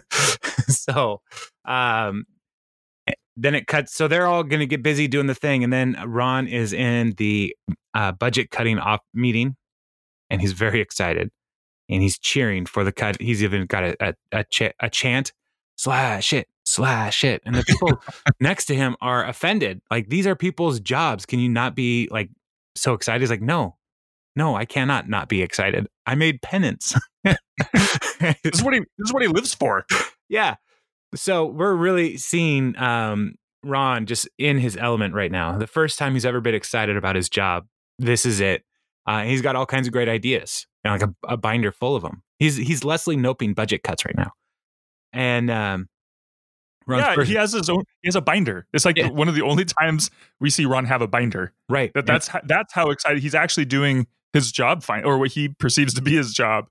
[0.67, 1.21] so,
[1.65, 2.25] um,
[3.07, 3.93] eh, then it cuts.
[3.93, 7.13] So they're all going to get busy doing the thing, and then Ron is in
[7.17, 7.55] the
[7.93, 9.55] uh, budget cutting off meeting,
[10.29, 11.29] and he's very excited,
[11.89, 13.19] and he's cheering for the cut.
[13.21, 15.33] He's even got a a, a, ch- a chant,
[15.75, 18.01] slash it, slash it, and the people
[18.39, 19.81] next to him are offended.
[19.89, 21.25] Like these are people's jobs.
[21.25, 22.29] Can you not be like
[22.75, 23.21] so excited?
[23.21, 23.75] He's like, no,
[24.35, 25.87] no, I cannot not be excited.
[26.05, 26.93] I made penance.
[27.23, 27.37] this
[28.43, 29.85] is what he this is what he lives for.
[30.29, 30.55] Yeah.
[31.15, 35.57] So we're really seeing um, Ron just in his element right now.
[35.57, 37.65] The first time he's ever been excited about his job.
[37.97, 38.63] This is it.
[39.07, 41.95] Uh, he's got all kinds of great ideas, you know, like a, a, binder full
[41.95, 42.21] of them.
[42.39, 44.31] He's he's Leslie Knoping budget cuts right now,
[45.13, 45.87] and um,
[46.87, 47.83] Ron's yeah, he has his own.
[48.01, 48.65] He has a binder.
[48.73, 49.09] It's like yeah.
[49.09, 51.53] one of the only times we see Ron have a binder.
[51.69, 51.93] Right.
[51.93, 55.49] That that's how, that's how excited he's actually doing his job fine or what he
[55.49, 56.67] perceives to be his job.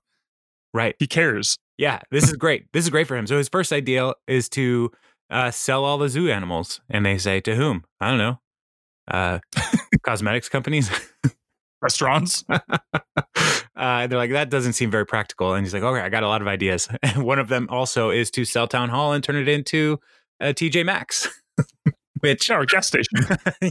[0.73, 0.95] Right.
[0.97, 1.57] He cares.
[1.77, 2.65] Yeah, this is great.
[2.73, 3.27] This is great for him.
[3.27, 4.91] So his first idea is to
[5.29, 6.81] uh, sell all the zoo animals.
[6.89, 7.85] And they say, to whom?
[8.01, 8.39] I don't know.
[9.09, 9.39] Uh,
[10.03, 10.89] cosmetics companies.
[11.81, 12.43] Restaurants.
[12.49, 15.53] uh, they're like, that doesn't seem very practical.
[15.53, 16.87] And he's like, okay, I got a lot of ideas.
[17.03, 19.99] And one of them also is to sell Town Hall and turn it into
[20.39, 21.27] a TJ Maxx.
[22.21, 23.19] Which, or gas station.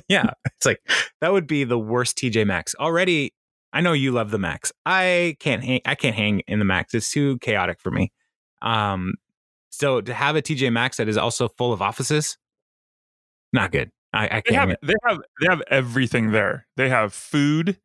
[0.08, 0.80] yeah, it's like
[1.20, 2.76] that would be the worst TJ Maxx.
[2.78, 3.34] Already,
[3.72, 4.72] I know you love the Max.
[4.84, 5.80] I can't hang.
[5.84, 6.94] I can't hang in the Max.
[6.94, 8.12] It's too chaotic for me.
[8.62, 9.14] Um,
[9.70, 12.38] so to have a TJ Maxx that is also full of offices,
[13.52, 13.90] not good.
[14.12, 14.70] I, I can't.
[14.70, 16.66] Have, they have they have everything there.
[16.76, 17.78] They have food.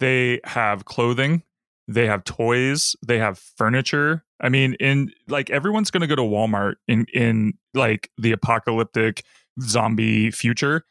[0.00, 1.42] They have clothing.
[1.88, 2.96] They have toys.
[3.06, 4.24] They have furniture.
[4.40, 9.24] I mean, in like everyone's going to go to Walmart in in like the apocalyptic
[9.62, 10.84] zombie future.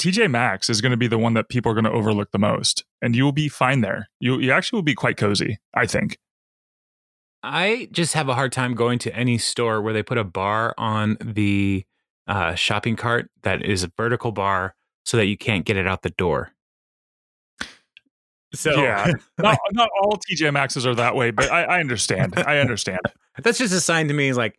[0.00, 2.38] TJ Maxx is going to be the one that people are going to overlook the
[2.38, 4.08] most, and you will be fine there.
[4.18, 6.18] You you actually will be quite cozy, I think.
[7.42, 10.74] I just have a hard time going to any store where they put a bar
[10.78, 11.84] on the
[12.26, 16.00] uh, shopping cart that is a vertical bar so that you can't get it out
[16.00, 16.53] the door.
[18.54, 22.34] So yeah, not, not all TJ Maxes are that way, but I, I understand.
[22.38, 23.00] I understand.
[23.42, 24.32] that's just a sign to me.
[24.32, 24.58] Like,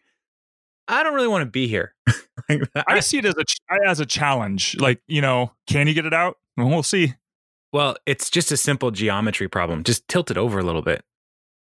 [0.88, 1.94] I don't really want to be here.
[2.50, 3.46] like, I see it as a
[3.88, 4.78] as a challenge.
[4.80, 6.38] Like, you know, can you get it out?
[6.58, 7.16] Well, we'll see.
[7.74, 9.84] Well, it's just a simple geometry problem.
[9.84, 11.04] Just tilt it over a little bit.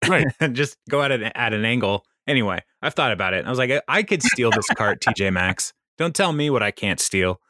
[0.07, 0.27] Right.
[0.53, 2.05] just go at it at an angle.
[2.27, 3.45] Anyway, I've thought about it.
[3.45, 5.73] I was like, I could steal this cart, TJ Maxx.
[5.97, 7.41] Don't tell me what I can't steal.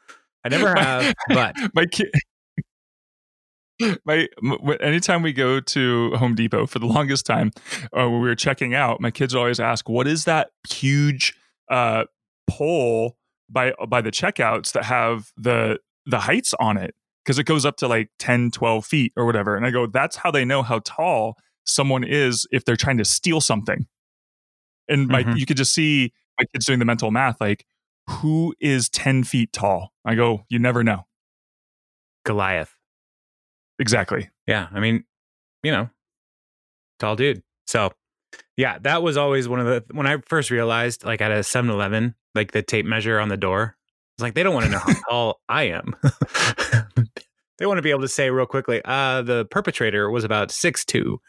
[0.44, 2.10] I never have, but my kid.
[4.04, 4.26] My,
[4.80, 7.52] anytime we go to Home Depot for the longest time,
[7.92, 11.34] uh, when we were checking out, my kids always ask, "What is that huge
[11.70, 12.04] uh,
[12.48, 13.16] pole
[13.48, 17.76] by by the checkouts that have the the heights on it?" Because it goes up
[17.76, 19.56] to like 10, 12 feet or whatever.
[19.56, 23.04] And I go, "That's how they know how tall someone is if they're trying to
[23.04, 23.86] steal something."
[24.88, 25.36] And my, mm-hmm.
[25.36, 27.66] you could just see my kids doing the mental math, like,
[28.08, 29.92] who is 10 feet tall?
[30.04, 31.06] I go, you never know.
[32.24, 32.74] Goliath.
[33.78, 34.30] Exactly.
[34.46, 34.68] Yeah.
[34.72, 35.04] I mean,
[35.62, 35.88] you know,
[36.98, 37.42] tall dude.
[37.66, 37.92] So,
[38.56, 41.70] yeah, that was always one of the, when I first realized, like at a 7
[41.70, 43.76] Eleven, like the tape measure on the door,
[44.16, 45.94] it's like they don't want to know how tall I am.
[47.58, 50.84] they want to be able to say real quickly, uh, the perpetrator was about six
[50.84, 51.20] two.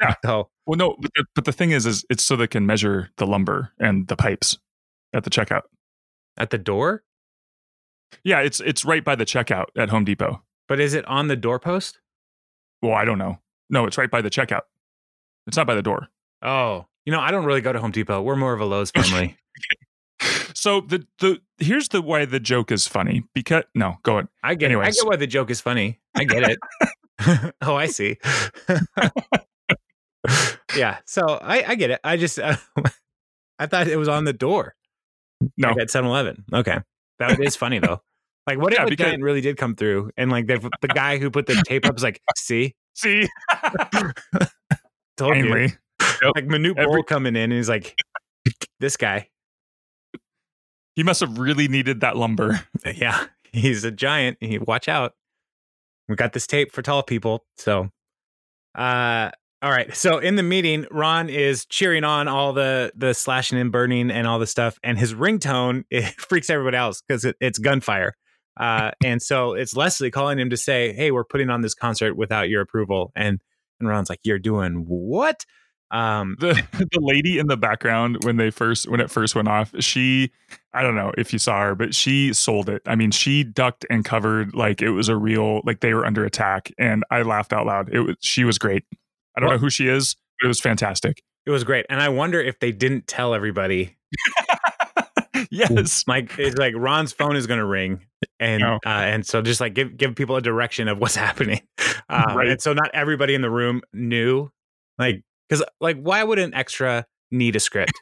[0.00, 0.14] Yeah.
[0.24, 3.10] So, well, no, but the, but the thing is, is it's so they can measure
[3.16, 4.58] the lumber and the pipes
[5.14, 5.62] at the checkout.
[6.36, 7.04] At the door?
[8.24, 10.42] Yeah, it's it's right by the checkout at Home Depot.
[10.68, 11.98] But is it on the doorpost?
[12.82, 13.38] Well, I don't know.
[13.70, 14.62] No, it's right by the checkout.
[15.46, 16.08] It's not by the door.
[16.42, 18.22] Oh, you know, I don't really go to Home Depot.
[18.22, 19.36] We're more of a Lowe's family.
[20.54, 24.28] so the the here's the why the joke is funny because no, go ahead.
[24.42, 24.96] I get Anyways.
[24.96, 25.00] it.
[25.00, 26.00] I get why the joke is funny.
[26.14, 26.58] I get it.
[27.62, 28.16] oh, I see.
[30.76, 32.00] yeah, so I I get it.
[32.04, 32.56] I just uh,
[33.58, 34.74] I thought it was on the door.
[35.58, 36.44] No, like at 7-Eleven.
[36.54, 36.78] Okay,
[37.18, 38.00] that is funny though.
[38.46, 41.30] Like, what yeah, if giant really did come through and like the the guy who
[41.30, 43.26] put the tape up was like, "See, see,
[45.16, 45.62] told Finally.
[45.62, 45.68] you."
[46.22, 46.32] Yep.
[46.34, 47.94] Like Manute Every- coming in and he's like,
[48.80, 49.28] "This guy."
[50.96, 52.60] He must have really needed that lumber.
[52.84, 54.36] Yeah, he's a giant.
[54.40, 55.12] He, watch out.
[56.08, 57.44] We got this tape for tall people.
[57.56, 57.88] So,
[58.76, 59.30] uh,
[59.62, 59.96] all right.
[59.96, 64.26] So in the meeting, Ron is cheering on all the the slashing and burning and
[64.26, 68.14] all the stuff, and his ringtone it freaks everybody else because it, it's gunfire.
[68.56, 72.16] Uh, and so it's Leslie calling him to say, "Hey, we're putting on this concert
[72.16, 73.40] without your approval." And
[73.80, 75.44] and Ron's like, "You're doing what?"
[75.90, 79.72] Um, the the lady in the background when they first when it first went off,
[79.80, 80.32] she
[80.72, 82.82] I don't know if you saw her, but she sold it.
[82.86, 86.24] I mean, she ducked and covered like it was a real like they were under
[86.24, 87.92] attack, and I laughed out loud.
[87.92, 88.84] It was she was great.
[89.36, 91.22] I don't well, know who she is, but it was fantastic.
[91.46, 91.86] It was great.
[91.90, 93.96] And I wonder if they didn't tell everybody.
[95.50, 96.04] yes.
[96.06, 98.00] Like it's like Ron's phone is going to ring
[98.40, 98.74] and no.
[98.86, 101.60] uh, and so just like give give people a direction of what's happening.
[102.08, 102.48] Um, right.
[102.48, 104.50] and so not everybody in the room knew
[104.98, 107.92] like cuz like why would an extra need a script?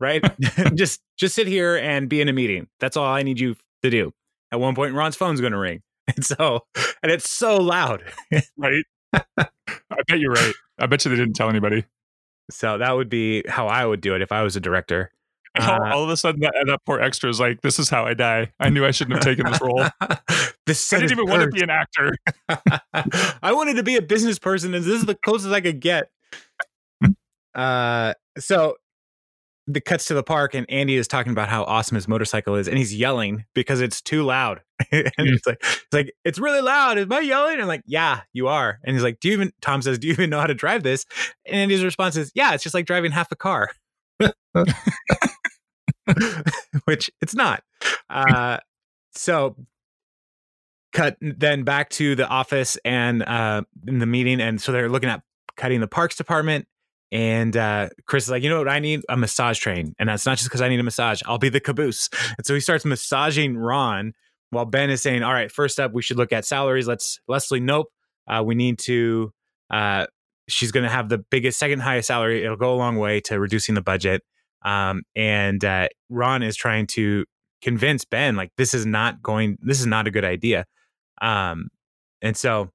[0.00, 0.22] right?
[0.74, 2.68] just just sit here and be in a meeting.
[2.80, 4.12] That's all I need you to do.
[4.50, 5.82] At one point Ron's phone's going to ring.
[6.14, 6.60] And so
[7.02, 8.02] and it's so loud.
[8.56, 8.84] right?
[9.14, 9.46] I
[10.08, 10.54] bet you're right.
[10.78, 11.84] I bet you they didn't tell anybody.
[12.50, 15.12] So that would be how I would do it if I was a director.
[15.58, 18.14] Uh, all, of a sudden, that, that, poor extra is like, "This is how I
[18.14, 19.84] die." I knew I shouldn't have taken this role.
[20.66, 22.16] this I didn't even want to be an actor.
[23.42, 26.10] I wanted to be a business person, and this is the closest I could get.
[27.54, 28.76] Uh, so
[29.66, 32.66] the cuts to the park and Andy is talking about how awesome his motorcycle is
[32.66, 34.60] and he's yelling because it's too loud.
[34.92, 35.12] and mm.
[35.18, 36.98] it's like it's like it's really loud.
[36.98, 37.54] Am I yelling?
[37.54, 38.80] And I'm like, yeah, you are.
[38.84, 40.82] And he's like, Do you even Tom says, Do you even know how to drive
[40.82, 41.06] this?
[41.46, 43.70] And Andy's response is, Yeah, it's just like driving half a car.
[46.84, 47.62] which it's not.
[48.10, 48.58] Uh,
[49.14, 49.56] so
[50.92, 55.08] cut then back to the office and uh, in the meeting, and so they're looking
[55.08, 55.22] at
[55.56, 56.66] cutting the parks department.
[57.10, 59.02] And uh, Chris is like, you know what I need?
[59.10, 59.94] A massage train.
[59.98, 61.20] And that's not just because I need a massage.
[61.26, 62.08] I'll be the caboose.
[62.38, 64.14] And so he starts massaging Ron
[64.48, 66.88] while Ben is saying, all right, first up, we should look at salaries.
[66.88, 67.88] Let's, Leslie, nope.
[68.26, 69.30] Uh, we need to,
[69.70, 70.06] uh,
[70.48, 72.44] she's going to have the biggest, second highest salary.
[72.44, 74.22] It'll go a long way to reducing the budget.
[74.64, 77.24] Um, and uh, Ron is trying to
[77.62, 80.66] convince Ben, like, this is not going, this is not a good idea.
[81.20, 81.68] Um,
[82.20, 82.70] and so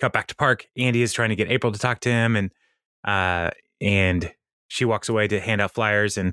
[0.00, 0.66] cut back to park.
[0.76, 2.50] Andy is trying to get April to talk to him and,
[3.04, 3.50] uh,
[3.80, 4.32] and
[4.68, 6.32] she walks away to hand out flyers and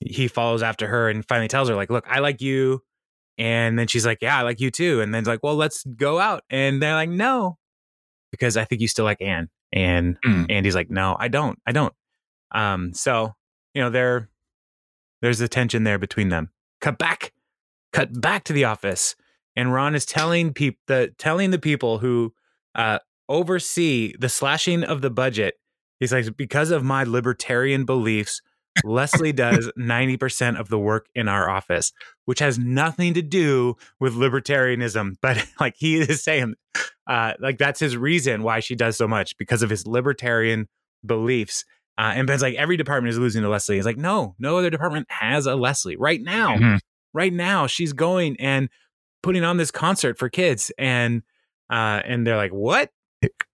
[0.00, 2.82] he follows after her and finally tells her like look i like you
[3.38, 5.82] and then she's like yeah i like you too and then it's like well let's
[5.96, 7.56] go out and they're like no
[8.30, 10.46] because i think you still like anne and Mm.
[10.50, 11.94] andy's like no i don't i don't
[12.52, 13.32] um so
[13.74, 14.28] you know there
[15.22, 17.32] there's a tension there between them cut back
[17.92, 19.16] cut back to the office
[19.56, 22.32] and ron is telling people the telling the people who
[22.74, 25.54] uh oversee the slashing of the budget
[26.00, 28.40] He's like, because of my libertarian beliefs,
[28.82, 31.92] Leslie does 90% of the work in our office,
[32.24, 35.16] which has nothing to do with libertarianism.
[35.20, 36.54] But like he is saying,
[37.06, 40.68] uh, like that's his reason why she does so much because of his libertarian
[41.04, 41.66] beliefs.
[42.00, 43.76] Uh, and Ben's like, every department is losing to Leslie.
[43.76, 46.56] He's like, no, no other department has a Leslie right now.
[46.56, 46.80] Mhm.
[47.12, 48.70] Right now, she's going and
[49.22, 50.72] putting on this concert for kids.
[50.78, 51.22] And
[51.68, 52.90] uh, and they're like, what?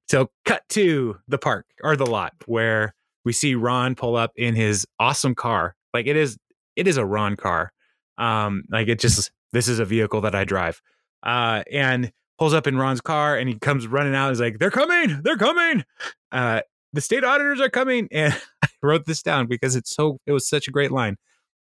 [0.09, 4.54] So cut to the park or the lot where we see Ron pull up in
[4.54, 5.74] his awesome car.
[5.92, 6.38] Like it is,
[6.76, 7.72] it is a Ron car.
[8.16, 10.80] Um, like it just this is a vehicle that I drive.
[11.24, 14.28] Uh, and pulls up in Ron's car and he comes running out.
[14.28, 15.22] He's like, "They're coming!
[15.24, 15.85] They're coming!
[16.30, 16.61] Uh,
[16.92, 20.49] the state auditors are coming!" And I wrote this down because it's so it was
[20.49, 21.16] such a great line.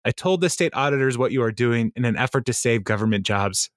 [0.05, 3.25] I told the state auditors what you are doing in an effort to save government
[3.25, 3.71] jobs.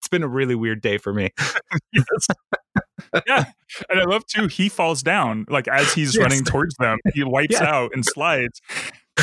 [0.00, 1.30] It's been a really weird day for me.
[3.26, 3.44] yeah.
[3.88, 6.22] And I love too, he falls down like as he's Yes.
[6.22, 6.98] running towards them.
[7.14, 7.64] He wipes Yeah.
[7.74, 8.60] out and slides.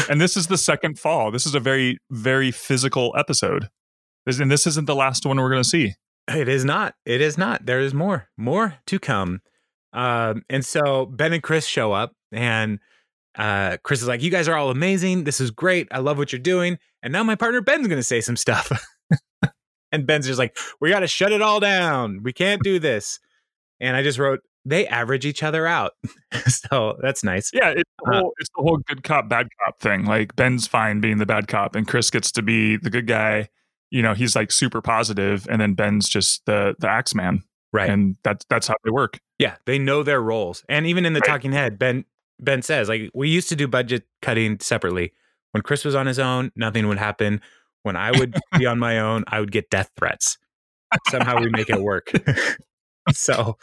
[0.10, 1.32] And this is the second fall.
[1.32, 3.70] This is a very, very physical episode.
[4.26, 5.94] And this isn't the last one we're going to see.
[6.28, 6.96] It is not.
[7.06, 7.66] It is not.
[7.66, 9.40] There is more, more to come.
[9.94, 12.80] Um, and so Ben and Chris show up, and
[13.38, 15.24] uh, Chris is like, "You guys are all amazing.
[15.24, 15.88] This is great.
[15.92, 18.72] I love what you're doing." And now my partner Ben's going to say some stuff,
[19.92, 22.22] and Ben's just like, "We got to shut it all down.
[22.24, 23.20] We can't do this."
[23.80, 25.94] And I just wrote, "They average each other out,"
[26.48, 27.52] so that's nice.
[27.54, 30.06] Yeah, it's the, Uh, whole, it's the whole good cop, bad cop thing.
[30.06, 33.50] Like Ben's fine being the bad cop, and Chris gets to be the good guy.
[33.92, 37.90] You know, he's like super positive, and then Ben's just the the axe man, Right.
[37.90, 39.20] and that's that's how they work.
[39.40, 40.64] Yeah, they know their roles.
[40.68, 41.28] And even in the Right.
[41.30, 42.06] talking head, Ben
[42.40, 45.14] Ben says like we used to do budget cutting separately.
[45.52, 47.42] When Chris was on his own, nothing would happen.
[47.84, 50.38] When I would be on my own, I would get death threats.
[51.04, 52.12] Somehow we make it work.
[53.12, 53.58] so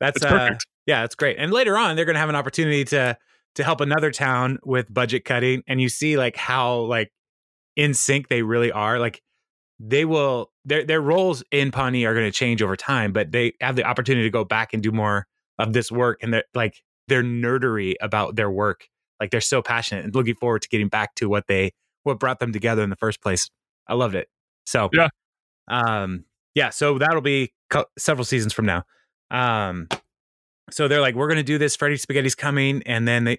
[0.00, 0.54] that's It's uh
[0.86, 1.36] yeah, that's great.
[1.38, 3.16] And later on, they're going to have an opportunity to
[3.54, 7.12] to help another town with budget cutting and you see like how like
[7.76, 8.98] in sync they really are.
[8.98, 9.22] Like
[9.80, 13.52] they will their their roles in Pawnee are going to change over time, but they
[13.60, 15.26] have the opportunity to go back and do more
[15.58, 18.88] of this work and they're like their nerdery about their work.
[19.20, 22.38] Like they're so passionate and looking forward to getting back to what they what brought
[22.40, 23.50] them together in the first place.
[23.88, 24.28] I loved it.
[24.66, 25.08] So Yeah.
[25.68, 28.84] um yeah, so that'll be co- several seasons from now.
[29.30, 29.88] Um
[30.70, 31.76] so they're like, we're going to do this.
[31.76, 33.38] Freddy Spaghetti's coming, and then they,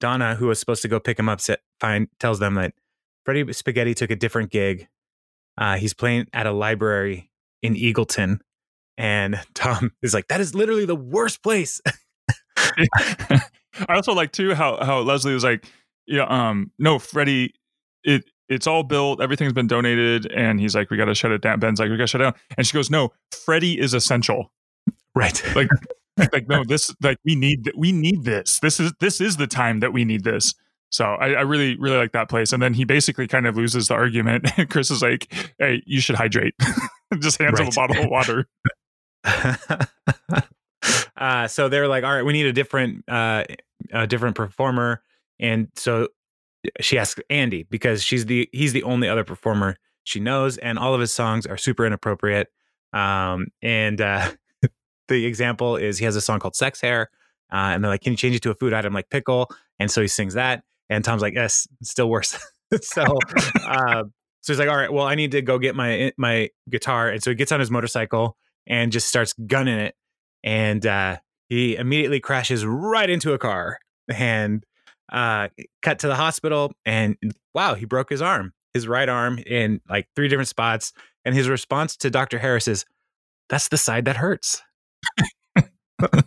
[0.00, 2.74] Donna, who was supposed to go pick him up, sa- find tells them that
[3.24, 4.88] Freddy Spaghetti took a different gig.
[5.58, 7.30] Uh, he's playing at a library
[7.62, 8.40] in Eagleton,
[8.96, 11.80] and Tom is like, "That is literally the worst place."
[12.56, 13.40] I
[13.88, 15.66] also like too how how Leslie was like,
[16.06, 17.54] yeah, um, no, Freddy,
[18.04, 21.40] it it's all built, everything's been donated, and he's like, we got to shut it
[21.40, 21.60] down.
[21.60, 24.52] Ben's like, we got to shut it down, and she goes, no, Freddy is essential.
[25.14, 25.42] right.
[25.56, 25.68] Like,
[26.32, 28.60] like no, this like we need we need this.
[28.60, 30.54] This is this is the time that we need this.
[30.94, 32.52] So I, I really really like that place.
[32.52, 34.48] And then he basically kind of loses the argument.
[34.70, 35.26] Chris is like,
[35.58, 36.54] hey, you should hydrate.
[37.18, 38.46] Just hands him a bottle of water.
[41.16, 43.42] uh, so they're like, all right, we need a different, uh,
[43.92, 45.02] a different performer,
[45.40, 46.06] and so
[46.80, 50.94] she asks Andy because she's the he's the only other performer she knows, and all
[50.94, 52.52] of his songs are super inappropriate.
[52.92, 54.30] Um, and uh,
[55.08, 57.10] the example is he has a song called "Sex Hair,"
[57.52, 59.90] uh, and they're like, "Can you change it to a food item like pickle?" And
[59.90, 62.38] so he sings that, and Tom's like, "Yes, it's still worse."
[62.82, 63.04] so.
[63.66, 64.04] Uh,
[64.42, 67.08] so he's like, all right, well, I need to go get my my guitar.
[67.08, 69.94] And so he gets on his motorcycle and just starts gunning it.
[70.44, 71.16] And uh,
[71.48, 73.78] he immediately crashes right into a car.
[74.14, 74.62] And
[75.10, 75.48] uh,
[75.82, 77.16] cut to the hospital, and
[77.54, 80.92] wow, he broke his arm, his right arm, in like three different spots.
[81.24, 82.38] And his response to Dr.
[82.38, 82.84] Harris is,
[83.48, 84.62] "That's the side that hurts."
[85.18, 86.24] and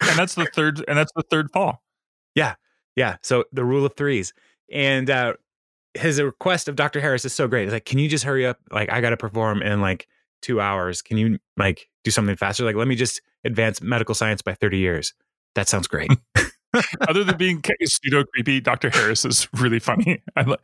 [0.00, 1.82] that's the third, and that's the third fall.
[2.34, 2.54] Yeah,
[2.98, 3.16] yeah.
[3.22, 4.32] So the rule of threes,
[4.72, 5.34] and uh,
[5.94, 7.00] his request of Dr.
[7.00, 7.64] Harris is so great.
[7.64, 8.58] It's like, can you just hurry up?
[8.70, 10.06] Like, I got to perform in like
[10.42, 11.00] two hours.
[11.02, 12.64] Can you like do something faster?
[12.64, 15.14] Like, let me just advance medical science by 30 years.
[15.54, 16.10] That sounds great.
[17.08, 18.90] Other than being pseudo creepy, Dr.
[18.90, 20.22] Harris is really funny.
[20.36, 20.56] I, lo-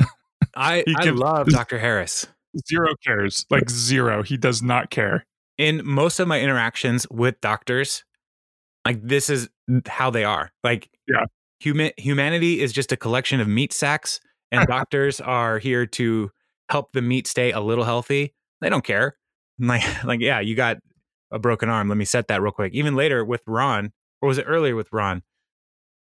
[0.56, 1.78] I, I love Dr.
[1.78, 2.26] Harris.
[2.66, 4.22] zero cares, like zero.
[4.22, 5.26] He does not care.
[5.58, 8.04] In most of my interactions with doctors,
[8.86, 9.50] like this is
[9.86, 10.50] how they are.
[10.64, 11.26] Like, Yeah.
[11.60, 14.20] Human humanity is just a collection of meat sacks,
[14.50, 16.30] and doctors are here to
[16.68, 18.34] help the meat stay a little healthy.
[18.60, 19.16] They don't care.
[19.62, 20.78] Like, like yeah, you got
[21.30, 21.90] a broken arm.
[21.90, 22.72] Let me set that real quick.
[22.72, 23.92] Even later with Ron,
[24.22, 25.22] or was it earlier with Ron?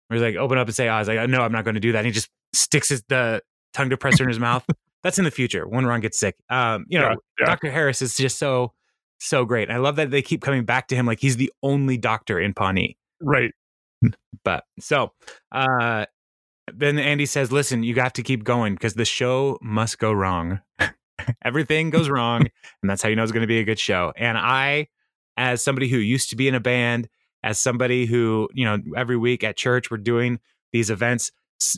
[0.08, 1.80] Where he's like, open up and say, "I was like, no, I'm not going to
[1.80, 3.42] do that." And he just sticks his the
[3.74, 4.66] tongue depressor in his mouth.
[5.02, 6.36] That's in the future when Ron gets sick.
[6.50, 7.46] Um, you know, Yeah, yeah.
[7.46, 7.72] Dr.
[7.72, 8.74] Harris is just so
[9.20, 9.72] so great.
[9.72, 12.54] I love that they keep coming back to him like he's the only doctor in
[12.54, 12.98] Pawnee.
[13.22, 13.52] Right.
[14.44, 15.12] But so
[15.52, 16.06] uh
[16.74, 20.62] then Andy says, "Listen, you have to keep going because the show must go wrong.
[21.44, 22.42] Everything goes wrong,
[22.82, 24.88] and that's how you know it's going to be a good show." And I,
[25.38, 27.08] as somebody who used to be in a band,
[27.44, 30.40] as somebody who you know every week at church we're doing
[30.74, 31.32] these events,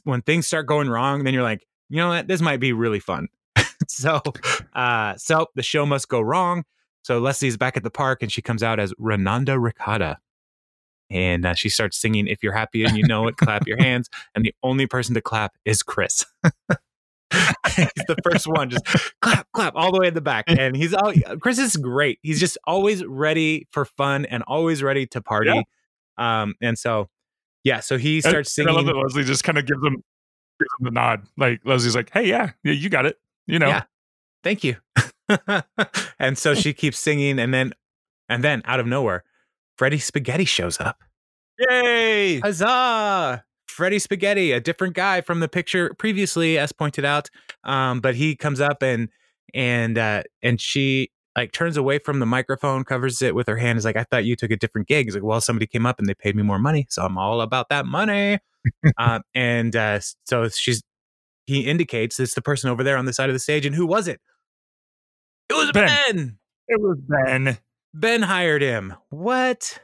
[0.03, 2.99] when things start going wrong, then you're like, you know what, this might be really
[2.99, 3.27] fun.
[3.87, 4.21] so,
[4.73, 6.63] uh, so the show must go wrong.
[7.03, 10.17] So Leslie's back at the park, and she comes out as Renanda Ricotta
[11.09, 14.09] and uh, she starts singing if you're happy and you know it clap your hands
[14.35, 16.25] and the only person to clap is chris
[17.33, 18.85] he's the first one just
[19.21, 22.39] clap clap all the way in the back and he's all chris is great he's
[22.39, 25.49] just always ready for fun and always ready to party
[26.17, 27.07] um and so
[27.63, 29.95] yeah so he starts And I love that Leslie just kind of gives him,
[30.59, 31.23] gives him the nod.
[31.37, 33.17] Like Leslie's like, "Hey, yeah, yeah, you got it."
[33.47, 33.83] You know, Yeah.
[34.43, 34.77] thank you
[36.19, 37.73] and so she keeps singing and then
[38.27, 39.23] and then out of nowhere
[39.79, 40.97] freddy spaghetti shows up
[41.59, 42.39] yay!
[42.39, 43.43] Huzzah!
[43.67, 47.29] Freddy Spaghetti, a different guy from the picture previously, as pointed out.
[47.63, 49.09] Um, but he comes up and
[49.53, 53.77] and uh, and she like turns away from the microphone, covers it with her hand.
[53.77, 55.05] Is like, I thought you took a different gig.
[55.05, 57.41] He's like, well, somebody came up and they paid me more money, so I'm all
[57.41, 58.39] about that money.
[58.97, 60.83] um, and uh, so she's
[61.45, 63.65] he indicates it's the person over there on the side of the stage.
[63.65, 64.19] And who was it?
[65.49, 65.87] It was Ben.
[65.87, 66.37] ben.
[66.67, 67.57] It was Ben.
[67.93, 68.93] Ben hired him.
[69.09, 69.79] What?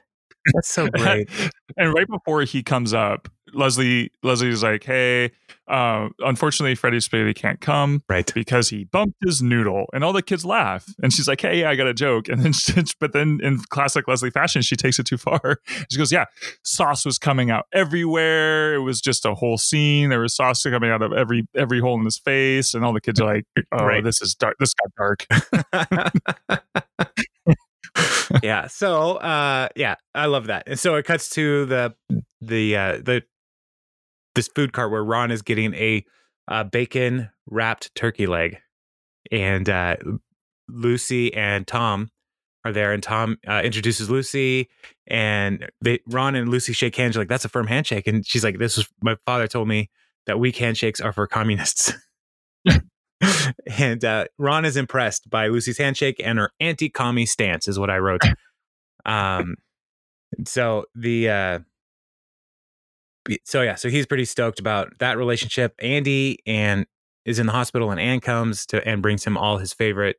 [0.54, 1.30] That's so great.
[1.78, 5.32] and right before he comes up, Leslie Leslie's like, "Hey,
[5.68, 8.30] uh, unfortunately, Freddy Spaghetti can't come right.
[8.36, 11.70] because he bumped his noodle." And all the kids laugh, and she's like, "Hey, yeah,
[11.70, 15.00] I got a joke." And then, she, but then in classic Leslie fashion, she takes
[15.00, 15.60] it too far.
[15.91, 16.26] She goes, "Yeah,
[16.63, 18.76] sauce was coming out everywhere.
[18.76, 20.10] It was just a whole scene.
[20.10, 23.02] There was sauce coming out of every every hole in his face." And all the
[23.02, 24.04] kids are like, "Oh, Right.
[24.04, 24.58] this is dark.
[24.60, 25.26] This got dark."
[28.43, 28.67] Yeah.
[28.67, 30.63] So uh yeah, I love that.
[30.67, 31.95] And so it cuts to the
[32.41, 33.24] the uh the
[34.36, 36.04] this food cart where Ron is getting a
[36.48, 38.58] uh, bacon wrapped turkey leg.
[39.32, 39.98] And uh
[40.67, 42.10] Lucy and Tom
[42.63, 44.69] are there and Tom uh, introduces Lucy
[45.08, 48.43] and they Ron and Lucy shake hands You're like that's a firm handshake and she's
[48.43, 49.89] like this was my father told me
[50.26, 51.93] that weak handshakes are for communists.
[53.78, 57.98] and uh, Ron is impressed by Lucy's handshake and her anti-commie stance, is what I
[57.98, 58.22] wrote.
[59.06, 59.56] Um,
[60.46, 61.60] so the uh,
[63.44, 65.76] so yeah, so he's pretty stoked about that relationship.
[65.80, 66.86] Andy and
[67.26, 70.18] is in the hospital, and Anne comes to and brings him all his favorite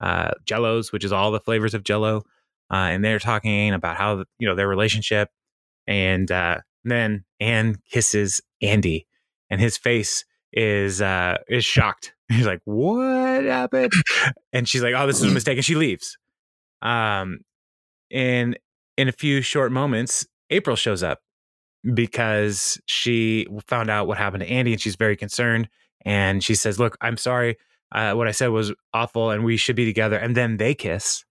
[0.00, 2.24] uh, Jellos, which is all the flavors of Jello,
[2.70, 5.30] uh, and they're talking about how you know their relationship,
[5.86, 9.06] and uh, then Anne kisses Andy,
[9.50, 12.14] and his face is uh is shocked.
[12.28, 13.92] He's like, "What happened?"
[14.52, 16.18] And she's like, "Oh, this is a mistake," and she leaves.
[16.82, 17.40] Um,
[18.10, 18.58] and
[18.96, 21.20] in a few short moments, April shows up
[21.94, 25.68] because she found out what happened to Andy, and she's very concerned.
[26.04, 27.56] And she says, "Look, I'm sorry.
[27.92, 31.24] Uh, what I said was awful, and we should be together." And then they kiss.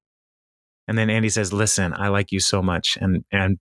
[0.87, 3.59] And then Andy says, "Listen, I like you so much, and and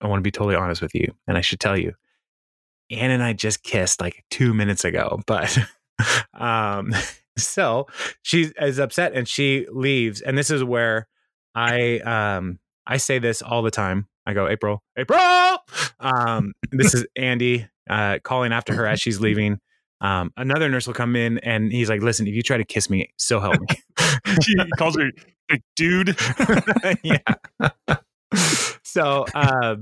[0.00, 1.94] I want to be totally honest with you, and I should tell you."
[2.90, 5.56] Anne and I just kissed like two minutes ago, but
[6.34, 6.92] um,
[7.38, 7.86] so
[8.22, 10.20] she is upset and she leaves.
[10.20, 11.08] And this is where
[11.54, 14.08] I um I say this all the time.
[14.26, 15.18] I go, April, April.
[16.00, 19.58] Um, this is Andy uh, calling after her as she's leaving.
[20.00, 22.88] Um, another nurse will come in and he's like, "Listen, if you try to kiss
[22.88, 23.66] me, so help me."
[24.44, 25.10] he calls her
[25.76, 26.16] "Dude."
[27.02, 27.18] yeah.
[28.84, 29.76] so, uh,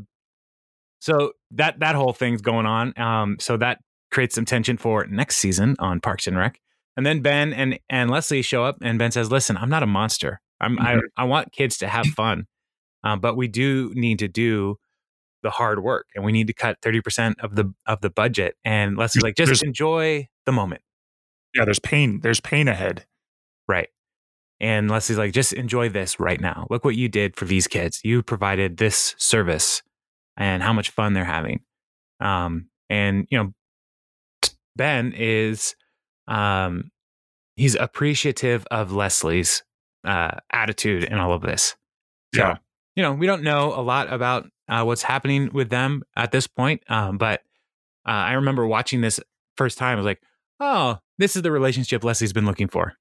[1.07, 2.99] So that that whole thing's going on.
[2.99, 3.79] Um, so that
[4.11, 6.59] creates some tension for next season on Parks and Rec.
[6.97, 9.87] And then Ben and and Leslie show up, and Ben says, "Listen, I'm not a
[9.87, 10.41] monster.
[10.61, 11.01] I'm Mhm.
[11.17, 12.47] I, I want kids to have fun,
[13.05, 14.77] um, but we do need to do
[15.45, 18.57] the hard work, and we need to cut thirty percent of the of the budget."
[18.65, 20.83] And Leslie's like, "Just There's- enjoy the moment."
[21.55, 22.21] Yeah, there's pain.
[22.21, 23.07] There's pain ahead.
[23.69, 23.89] Right.
[24.59, 26.67] And Leslie's like, just enjoy this right now.
[26.71, 28.01] Look what you did for these kids.
[28.05, 29.83] You provided this service
[30.37, 31.61] and how much fun they're having.
[32.21, 33.53] Um, and, you know,
[34.77, 35.75] Ben is,
[36.29, 36.91] um,
[37.57, 39.63] he's appreciative of Leslie's
[40.05, 41.77] uh, attitude in all of this.
[42.35, 42.57] So, Yeah.
[42.95, 46.47] you know, we don't know a lot about uh, what's happening with them at this
[46.47, 46.83] point.
[46.89, 47.41] Um, but
[48.07, 49.19] uh, I remember watching this
[49.57, 49.95] first time.
[49.95, 50.23] I was like,
[50.61, 52.95] oh, this is the relationship Leslie's been looking for.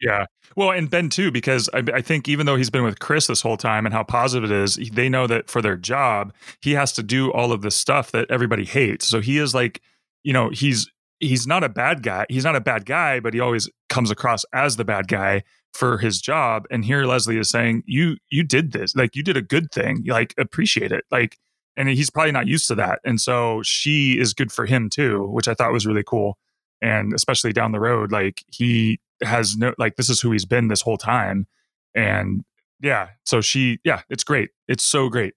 [0.00, 0.26] Yeah.
[0.56, 3.42] Well, and Ben too, because I, I think even though he's been with Chris this
[3.42, 6.92] whole time and how positive it is, they know that for their job, he has
[6.92, 9.06] to do all of this stuff that everybody hates.
[9.06, 9.80] So he is like,
[10.22, 10.88] you know, he's
[11.20, 12.26] he's not a bad guy.
[12.28, 15.42] He's not a bad guy, but he always comes across as the bad guy
[15.72, 16.66] for his job.
[16.70, 18.94] And here Leslie is saying, "You you did this.
[18.94, 20.04] Like you did a good thing.
[20.06, 21.38] Like appreciate it." Like,
[21.76, 23.00] and he's probably not used to that.
[23.04, 26.38] And so she is good for him too, which I thought was really cool.
[26.80, 30.68] And especially down the road, like he has no like this is who he's been
[30.68, 31.46] this whole time
[31.94, 32.44] and
[32.80, 35.34] yeah so she yeah it's great it's so great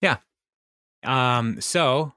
[0.00, 0.16] Yeah.
[1.04, 2.12] Um, so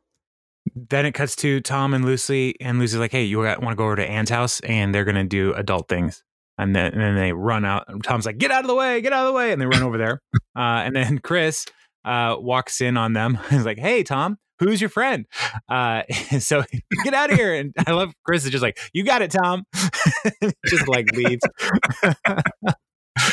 [0.75, 3.85] then it cuts to Tom and Lucy, and Lucy's like, "Hey, you want to go
[3.85, 6.23] over to Anne's house?" And they're gonna do adult things.
[6.57, 7.85] And then, and then they run out.
[7.87, 9.01] and Tom's like, "Get out of the way!
[9.01, 10.21] Get out of the way!" And they run over there.
[10.55, 11.65] Uh, and then Chris
[12.05, 13.39] uh, walks in on them.
[13.49, 15.25] He's like, "Hey, Tom, who's your friend?"
[15.69, 16.03] Uh,
[16.39, 16.63] so
[17.03, 17.53] get out of here.
[17.53, 19.63] And I love Chris is just like, "You got it, Tom."
[20.65, 21.43] just like leaves.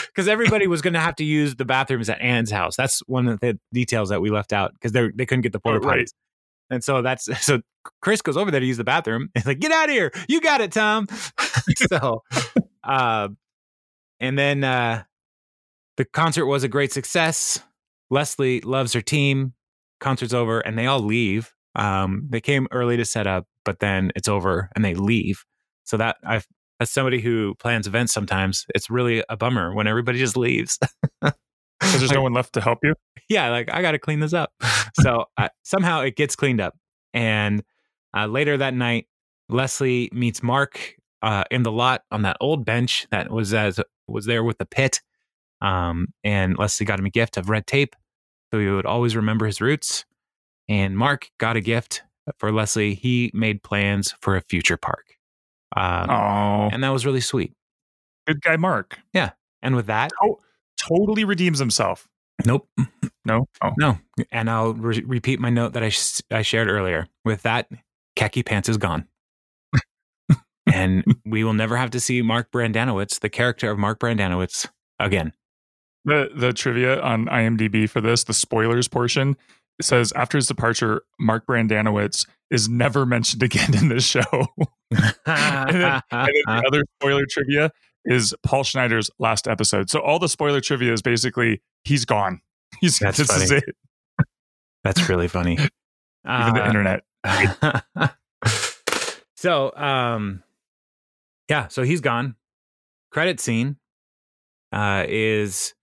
[0.07, 2.77] Because everybody was going to have to use the bathrooms at Anne's house.
[2.77, 5.61] That's one of the details that we left out because they they couldn't get the
[5.61, 5.85] porta potties.
[5.85, 6.11] Oh, right.
[6.71, 7.61] And so that's so
[8.03, 9.31] Chris goes over there to use the bathroom.
[9.35, 10.13] He's like, "Get out of here!
[10.29, 11.09] You got it, Tom."
[11.89, 12.23] so,
[12.85, 13.29] uh,
[14.21, 15.03] and then uh,
[15.97, 17.61] the concert was a great success.
[18.11, 19.55] Leslie loves her team.
[20.01, 21.53] Concert's over, and they all leave.
[21.77, 25.45] Um, they came early to set up, but then it's over, and they leave.
[25.85, 26.47] So that I've
[26.81, 30.79] as somebody who plans events, sometimes it's really a bummer when everybody just leaves.
[31.21, 32.95] because there's no one left to help you
[33.31, 34.53] yeah, like I got to clean this up.
[35.01, 36.75] so uh, somehow it gets cleaned up.
[37.15, 37.63] And
[38.15, 39.07] uh, later that night,
[39.49, 44.27] Leslie meets Mark uh, in the lot on that old bench that was as was
[44.27, 45.01] there with the pit.
[45.63, 47.95] Um, and Leslie got him a gift of red tape,
[48.53, 50.05] so he would always remember his roots.
[50.69, 52.03] And Mark got a gift
[52.39, 52.95] for Leslie.
[52.95, 55.17] He made plans for a future park,
[55.77, 57.53] um, oh and that was really sweet.
[58.27, 59.31] good guy mark Yeah.
[59.63, 60.39] And with that, oh,
[60.79, 62.09] totally redeems himself
[62.47, 62.69] nope,
[63.25, 63.99] no oh No,
[64.31, 67.07] and I'll re- repeat my note that I sh- I shared earlier.
[67.25, 67.69] With that,
[68.17, 69.07] khaki pants is gone,
[70.73, 75.33] and we will never have to see Mark Brendanawicz, the character of Mark Brendanawicz, again.
[76.05, 79.37] The the trivia on imdb for this the spoilers portion
[79.83, 84.23] says after his departure mark brendanawicz is never mentioned again in this show
[84.91, 87.71] then- and then the other spoiler trivia
[88.07, 89.91] is Paul Schneider's last episode.
[89.91, 92.41] So all the spoiler trivia is basically he's gone.
[92.81, 93.63] He's That's this is funny.
[93.67, 93.75] it.
[94.85, 95.53] That's really funny.
[95.53, 95.69] Even
[96.55, 97.05] the Uh, internet.
[99.37, 100.43] so, um,
[101.49, 102.37] yeah, so he's gone.
[103.11, 103.77] Credit scene
[104.73, 105.75] uh, is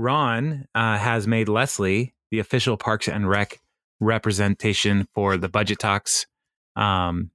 [0.00, 3.60] Ron uh, has made Leslie the official Parks and Rec
[4.00, 6.26] representation for the budget talks,
[6.74, 7.30] um,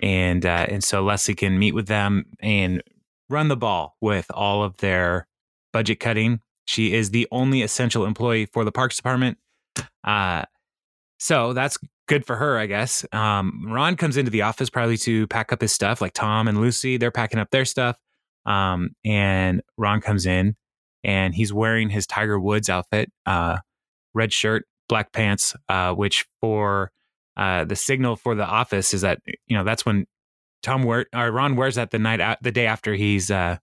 [0.00, 2.82] and uh, and so Leslie can meet with them and
[3.28, 5.28] run the ball with all of their
[5.72, 6.40] budget cutting.
[6.64, 9.38] She is the only essential employee for the Parks Department.
[10.02, 10.44] Uh,
[11.18, 13.04] so that's good for her, I guess.
[13.12, 16.60] Um, Ron comes into the office probably to pack up his stuff, like Tom and
[16.60, 16.96] Lucy.
[16.96, 17.96] They're packing up their stuff.
[18.46, 20.56] Um, and Ron comes in
[21.04, 23.58] and he's wearing his Tiger Woods outfit, uh,
[24.14, 26.90] red shirt, black pants, uh, which for
[27.36, 30.06] uh, the signal for the office is that, you know, that's when
[30.62, 33.56] Tom wear, or Ron wears that the night out, the day after he's uh,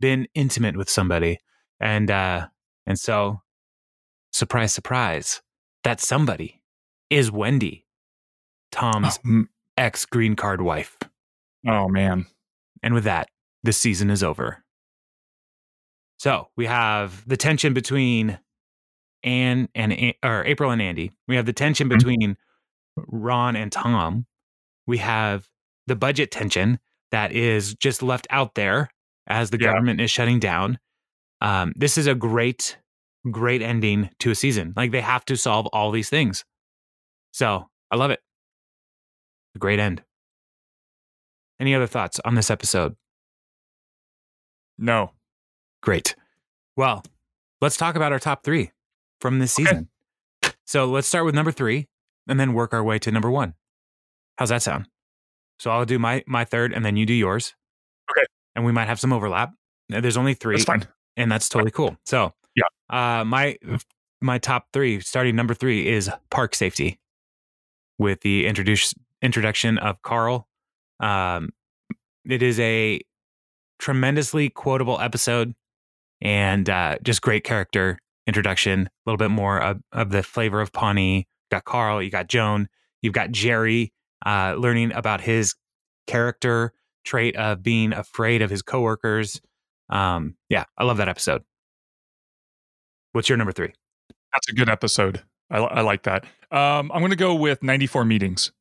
[0.00, 1.38] been intimate with somebody.
[1.80, 2.48] And, uh,
[2.86, 3.40] and so,
[4.32, 5.42] surprise, surprise,
[5.82, 6.62] that somebody
[7.10, 7.86] is Wendy,
[8.70, 9.44] Tom's Oh,
[9.76, 10.96] ex green card wife.
[11.66, 12.26] oh, man.
[12.82, 13.28] And with that,
[13.62, 14.62] the season is over.
[16.18, 18.38] So we have the tension between
[19.22, 21.12] Anne and or April and Andy.
[21.28, 21.96] We have the tension Mhm.
[21.98, 22.36] between
[22.96, 24.26] Ron and Tom.
[24.86, 25.48] We have
[25.86, 26.78] the budget tension
[27.10, 28.88] that is just left out there
[29.26, 29.72] as the Yeah.
[29.72, 30.78] government is shutting down.
[31.40, 32.78] Um, this is a great,
[33.30, 34.72] great ending to a season.
[34.76, 36.44] Like they have to solve all these things.
[37.32, 38.22] So I love it.
[39.54, 40.02] A great end.
[41.60, 42.96] Any other thoughts on this episode?
[44.78, 45.15] No.
[45.86, 46.14] Great.
[46.76, 47.02] Well,
[47.62, 48.72] let's talk about our top three
[49.20, 49.64] from this Okay.
[49.64, 49.88] season.
[50.66, 51.86] So let's start with number three
[52.28, 53.54] and then work our way to number one.
[54.36, 54.88] How's that sound?
[55.60, 57.54] So I'll do my my third and then you do yours.
[58.10, 58.26] Okay.
[58.56, 59.52] And we might have some overlap.
[59.92, 60.86] Uh, There's only three, That's fine.
[61.16, 61.96] and that's totally cool.
[62.04, 62.64] So Yeah.
[63.20, 63.56] uh, my
[64.20, 66.98] my top three, starting number three, is park safety,
[67.98, 70.48] with the introduce introduction of Carl.
[71.00, 71.50] Um,
[72.24, 73.00] it is a
[73.78, 75.54] tremendously quotable episode
[76.20, 78.86] and uh, just great character introduction.
[78.86, 81.18] A little bit more of, of the flavor of Pawnee.
[81.18, 82.68] You got Carl, you got Joan,
[83.02, 83.92] you've got Jerry,
[84.24, 85.54] uh, learning about his
[86.06, 86.72] character
[87.04, 89.40] trait of being afraid of his coworkers.
[89.88, 91.42] Um, yeah, I love that episode.
[93.12, 93.72] What's your number three?
[94.32, 95.22] That's a good episode.
[95.50, 96.24] I, I like that.
[96.50, 98.52] Um, I'm going to go with 94 meetings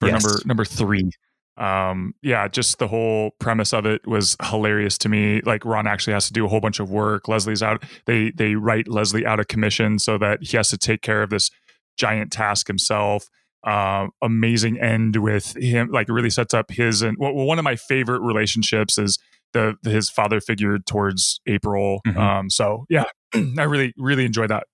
[0.00, 0.22] for Yes.
[0.22, 1.10] number number three.
[1.58, 5.40] Um, yeah, just the whole premise of it was hilarious to me.
[5.42, 7.26] Like Ron actually has to do a whole bunch of work.
[7.26, 7.82] Leslie's out.
[8.06, 11.30] They they write Leslie out of commission so that he has to take care of
[11.30, 11.50] this
[11.98, 13.28] giant task himself.
[13.64, 15.90] Um, amazing end with him.
[15.90, 19.18] Like it really sets up his and well, one of my favorite relationships is
[19.52, 22.00] the his father figure towards April.
[22.06, 22.16] Mhm.
[22.16, 23.04] Um, so yeah,
[23.34, 24.68] I really really enjoyed that.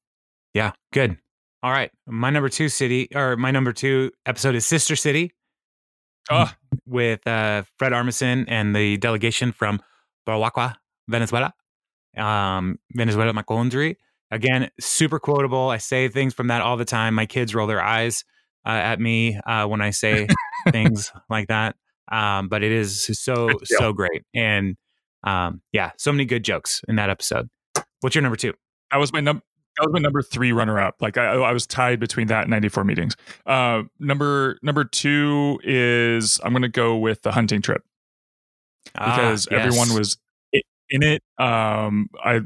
[0.52, 1.16] Yeah, good.
[1.62, 1.90] All right.
[2.06, 5.32] My number two city or my number two episode is Sister City
[6.30, 6.56] Ah.
[6.86, 9.80] with uh, Fred Armisen and the delegation from
[10.26, 10.76] Boraqua,
[11.08, 11.54] Venezuela.
[12.16, 13.98] Um, Venezuela, my country.
[14.30, 15.68] Again, super quotable.
[15.68, 17.14] I say things from that all the time.
[17.14, 18.24] My kids roll their eyes
[18.66, 20.28] uh, at me uh, when I say
[20.70, 21.76] things like that.
[22.10, 24.22] Um, but it is so, so great.
[24.34, 24.76] And
[25.24, 27.48] um, yeah, so many good jokes in that episode.
[28.00, 28.54] What's your number two?
[28.94, 29.42] that was my number
[29.76, 32.50] that was my number three runner up like I, I was tied between that and
[32.50, 33.16] 94 meetings.
[33.46, 37.82] Uh number number two is i'm gonna go with the hunting trip.
[38.94, 40.16] Because Ah, everyone was
[40.90, 41.22] in it.
[41.38, 42.40] Um i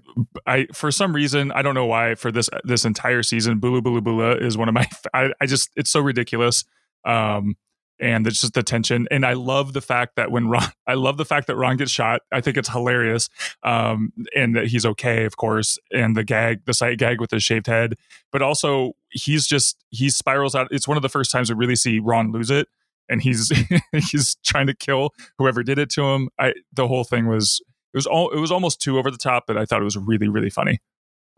[0.47, 4.01] i for some reason i don't know why for this this entire season bula bula
[4.01, 6.65] bula is one of my i, I just it's so ridiculous.
[7.05, 7.57] Um
[8.01, 11.17] and it's just the tension and i love the fact that when ron i love
[11.17, 12.23] the fact that ron gets shot.
[12.33, 13.29] I think it's hilarious
[13.63, 17.41] um and that he's okay of course and the gag the sight gag with the
[17.41, 17.97] shaved head
[18.33, 21.77] but also he's just he spirals out it's one of the first times we really
[21.77, 22.69] see ron lose it
[23.09, 23.53] and he's
[24.11, 26.29] he's trying to kill whoever did it to him.
[26.39, 27.61] I the whole thing was
[27.93, 29.97] it was all it was almost too over the top but i thought it was
[29.97, 30.79] really really funny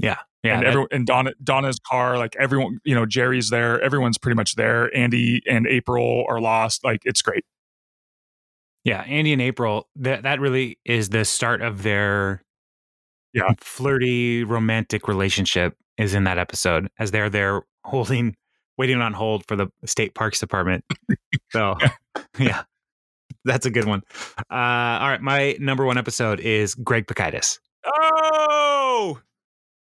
[0.03, 4.19] yeah, and that- everyone and Donna Donna's car, like everyone, you know, Jerry's there, everyone's
[4.19, 4.95] pretty much there.
[4.97, 6.85] Andy and April are lost.
[6.85, 7.45] Like it's great.
[8.85, 12.43] Yeah, Andy and April, that that really is the start of their
[13.35, 13.53] Yeah.
[13.61, 18.35] flirty romantic relationship is in that episode as they're there holding
[18.79, 20.83] waiting on hold for the state parks department.
[21.51, 21.77] So,
[22.39, 22.63] yeah.
[23.45, 24.03] That's a good one.
[24.51, 24.55] Uh
[25.01, 27.59] all right, my number 1 episode is Greg Pikitis.
[27.85, 28.40] Oh,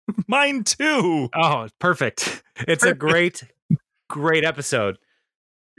[0.28, 1.30] mine too.
[1.36, 2.44] Oh, perfect.
[2.68, 3.44] It's a great
[4.10, 4.98] great episode.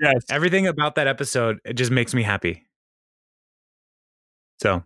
[0.01, 0.25] Yes.
[0.31, 2.64] Everything about that episode it just makes me happy.
[4.61, 4.83] So,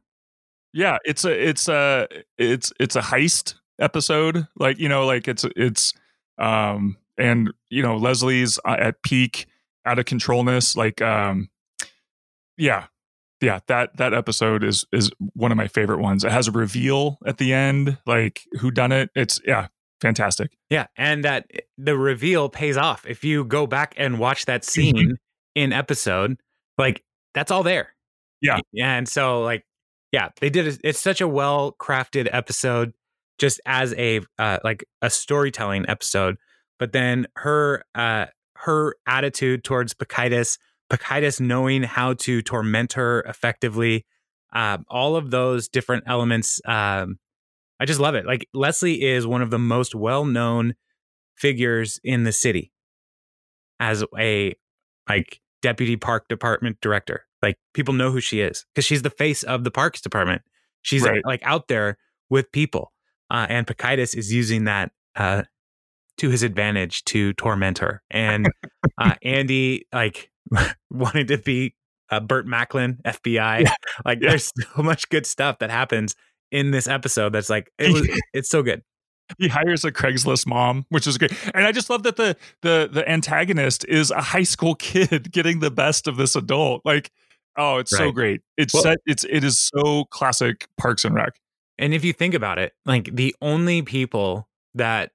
[0.73, 0.99] Yeah.
[1.05, 2.09] It's a it's a
[2.39, 4.47] it's it's a heist episode.
[4.59, 5.95] Like you know, like it's it's
[6.39, 9.47] um and you know Leslie's uh, at peak
[9.87, 10.77] out of controlness.
[10.77, 11.49] Like um
[12.57, 12.87] yeah
[13.41, 17.19] yeah that that episode is is one of my favorite ones it has a reveal
[17.27, 19.69] at the end like who done it it's yeah
[20.01, 24.65] fantastic Yeah, and that the reveal pays off if you go back and watch that
[24.65, 25.19] scene
[25.55, 26.39] in episode.
[26.77, 27.03] Like
[27.35, 27.95] that's all there.
[28.41, 28.61] Yeah.
[28.79, 29.65] and so like
[30.13, 30.67] yeah, they did.
[30.69, 32.95] A, it's such a well crafted episode,
[33.39, 36.37] just as a uh, like a storytelling episode.
[36.79, 38.27] But then her uh
[38.57, 40.59] her attitude towards Pikitis,
[40.91, 44.07] Pikitis knowing how to torment her effectively,
[44.53, 46.61] um, all of those different elements.
[46.67, 47.19] Um,
[47.81, 48.27] I just love it.
[48.27, 50.75] Like Leslie is one of the most well-known
[51.37, 52.73] figures in the city
[53.79, 54.55] as a
[55.09, 57.27] like deputy park department director.
[57.43, 60.43] Like people know who she is because she's the face of the parks department.
[60.83, 61.23] She's Right.
[61.25, 61.99] like out there
[62.31, 62.93] with people,
[63.31, 65.43] uh, and Pikitis is using that uh,
[66.19, 68.03] to his advantage to torment her.
[68.11, 68.49] And
[68.97, 70.31] uh, Andy like
[70.91, 71.75] wanted to be
[72.11, 73.69] uh, Burt Macklin, FBI.
[74.05, 74.31] Like Yeah.
[74.31, 76.15] there's so much good stuff that happens
[76.51, 77.33] in this episode.
[77.33, 78.09] That's like it was.
[78.33, 78.83] it's so good.
[79.39, 82.89] he hires a craigslist mom which is great and i just love that the the
[82.91, 87.11] the antagonist is a high school kid getting the best of this adult like
[87.59, 91.35] oh it's so great it's Well- set it's it is so classic parks and rec
[91.79, 95.13] And if you think about it, like the only people that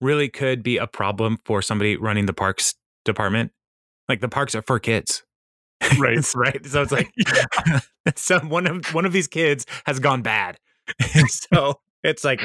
[0.00, 3.52] really could be a problem for somebody running the parks department.
[4.08, 5.22] Like the parks are for kids.
[5.98, 6.24] Right.
[6.34, 6.64] Right.
[6.66, 7.10] So it's like
[8.16, 10.58] so one of one of these kids has gone bad.
[11.28, 12.40] so it's like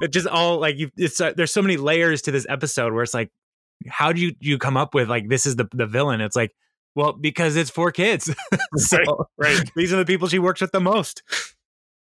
[0.00, 3.02] it just all like you it's uh, there's so many layers to this episode where
[3.02, 3.30] it's like
[3.88, 6.20] how do you you come up with like this is the the villain?
[6.20, 6.52] It's like
[6.94, 8.34] well because it's for kids.
[8.76, 8.98] so
[9.36, 9.70] Right, right.
[9.76, 11.22] these are the people she works with the most.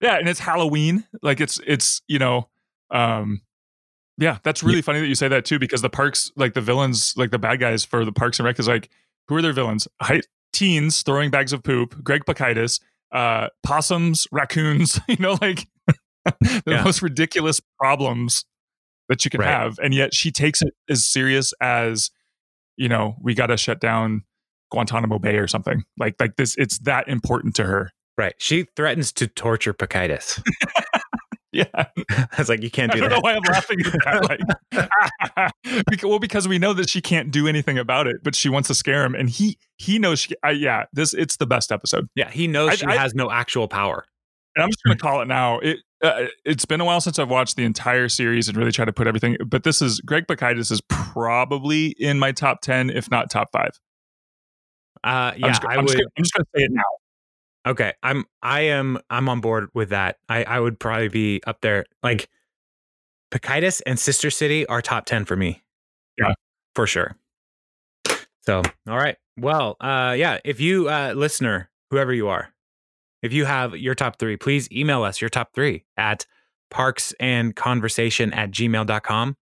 [0.01, 1.05] Yeah, and it's Halloween.
[1.21, 2.49] Like it's it's you know,
[2.91, 3.41] um,
[4.17, 7.13] yeah, that's really funny that you say that too because the parks like the villains
[7.17, 8.89] like the bad guys for the Parks and Rec is like
[9.27, 9.87] who are their villains?
[10.51, 12.03] Teens throwing bags of poop.
[12.03, 12.79] Greg Pikitis,
[13.11, 14.99] uh, possums, raccoons.
[15.07, 15.67] You know, like
[16.41, 16.83] the Yeah.
[16.83, 18.45] most ridiculous problems
[19.09, 19.49] that you can Right.
[19.49, 22.11] have, and yet she takes it as serious as
[22.77, 24.23] you know we got to shut down
[24.71, 26.55] Guantanamo Bay or something like like this.
[26.57, 27.91] It's that important to her.
[28.17, 28.35] Right.
[28.37, 30.39] She threatens to torture Pakaitis.
[31.53, 31.65] Yeah.
[32.09, 33.23] I was like, you can't I do don't know that.
[33.23, 34.89] why I'm laughing at that.
[35.69, 38.49] Like, because, well, because we know that she can't do anything about it, but she
[38.49, 40.19] wants to scare him, and he he knows.
[40.21, 43.13] She, I, yeah, this it's the best episode, Yeah, he knows I- she I- has
[43.13, 44.03] no actual power.
[44.55, 45.59] and I'm just going to call it now.
[45.59, 48.85] It uh, it's been a while since I've watched the entire series and really tried
[48.85, 49.37] to put everything.
[49.45, 53.71] But this is Greg Pikitis is probably in my top ten, if not top five.
[55.03, 55.91] Uh, I'm yeah, I I'm would.
[55.93, 56.81] just, I'm just going to say it now.
[57.65, 60.17] Okay, I'm I am I'm on board with that.
[60.27, 61.85] I I would probably be up there.
[62.01, 62.29] Like
[63.31, 65.63] Pikitis and Sister City are top 10 for me.
[66.17, 66.33] Yeah.
[66.75, 67.15] For sure.
[68.41, 69.17] So, all right.
[69.37, 72.49] Well, uh yeah, if you uh listener, whoever you are,
[73.21, 76.25] if you have your top 3, please email us your top 3 at
[76.71, 79.37] parksandconversation at gmail.com.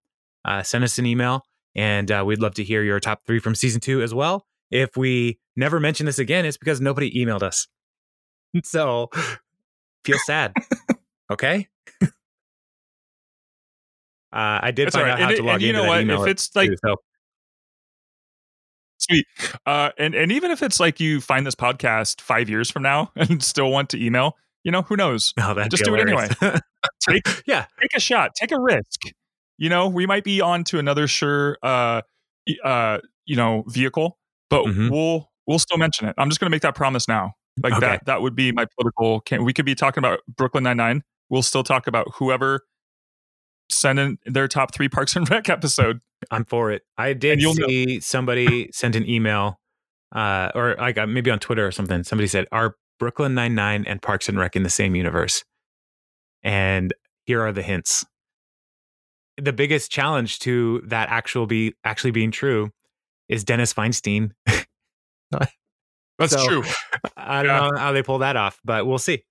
[0.46, 1.44] Uh send us an email
[1.74, 4.46] and uh, we'd love to hear your top 3 from season 2 as well.
[4.70, 7.68] If we never mention this again, it's because nobody emailed us.
[8.64, 9.10] So
[10.06, 10.54] feel sad.
[11.32, 11.68] okay.
[14.34, 15.24] Uh, I did That's find all out right.
[15.24, 16.28] how And to it- log and you know what?
[16.28, 16.96] If it's like too, so
[19.00, 19.26] Sweet.
[19.66, 23.12] Uh, and and even if it's like you find this podcast five years from now
[23.16, 25.34] and still want to email, you know, who knows?
[25.40, 26.30] oh, Just do it anyway.
[27.10, 29.02] Take yeah, take a shot, take a risk.
[29.58, 32.02] You know, we might be on to another sure, uh,
[32.64, 34.18] uh, you know, vehicle,
[34.50, 34.90] but Mhm.
[34.92, 36.16] we'll we'll still mention it.
[36.18, 37.34] I'm just going to make that promise now.
[37.62, 37.82] Like Okay.
[37.82, 39.22] that that would be my political.
[39.22, 41.04] Can we could be talking about Brooklyn Nine Nine.
[41.30, 42.62] We'll still talk about whoever
[43.70, 46.02] sent in their top three Parks and Rec episode.
[46.30, 46.84] I'm for it.
[46.98, 48.00] I did you'll know.
[48.00, 49.60] somebody sent an email,
[50.14, 52.04] uh, or like uh, maybe on Twitter or something.
[52.04, 55.44] Somebody said, "Are Brooklyn Nine Nine and Parks and Rec in the same universe?"
[56.44, 56.94] And
[57.26, 58.06] here are the hints.
[59.38, 62.72] The biggest challenge to that actual be actually being true
[63.30, 64.32] is Dennis Feinstein.
[66.22, 66.64] That's So- true.
[67.18, 67.70] I don't Yeah.
[67.70, 69.24] know how they pull that off, but we'll see.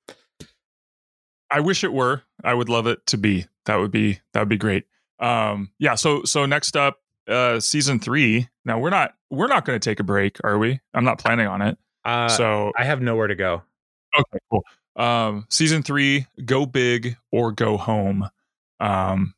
[1.50, 2.22] I wish it were.
[2.44, 3.46] I would love it to be.
[3.66, 4.86] That would be that would be great.
[5.18, 5.94] Um, yeah.
[5.96, 8.48] So so next up, uh, season three.
[8.64, 10.80] Now we're not we're not going to take a break, are we?
[10.94, 11.78] I'm not planning on it.
[12.04, 13.62] Uh, so I have nowhere to go.
[14.18, 14.64] okay, cool.
[14.96, 18.28] Um, season three, go big or go home.
[18.80, 19.34] Um,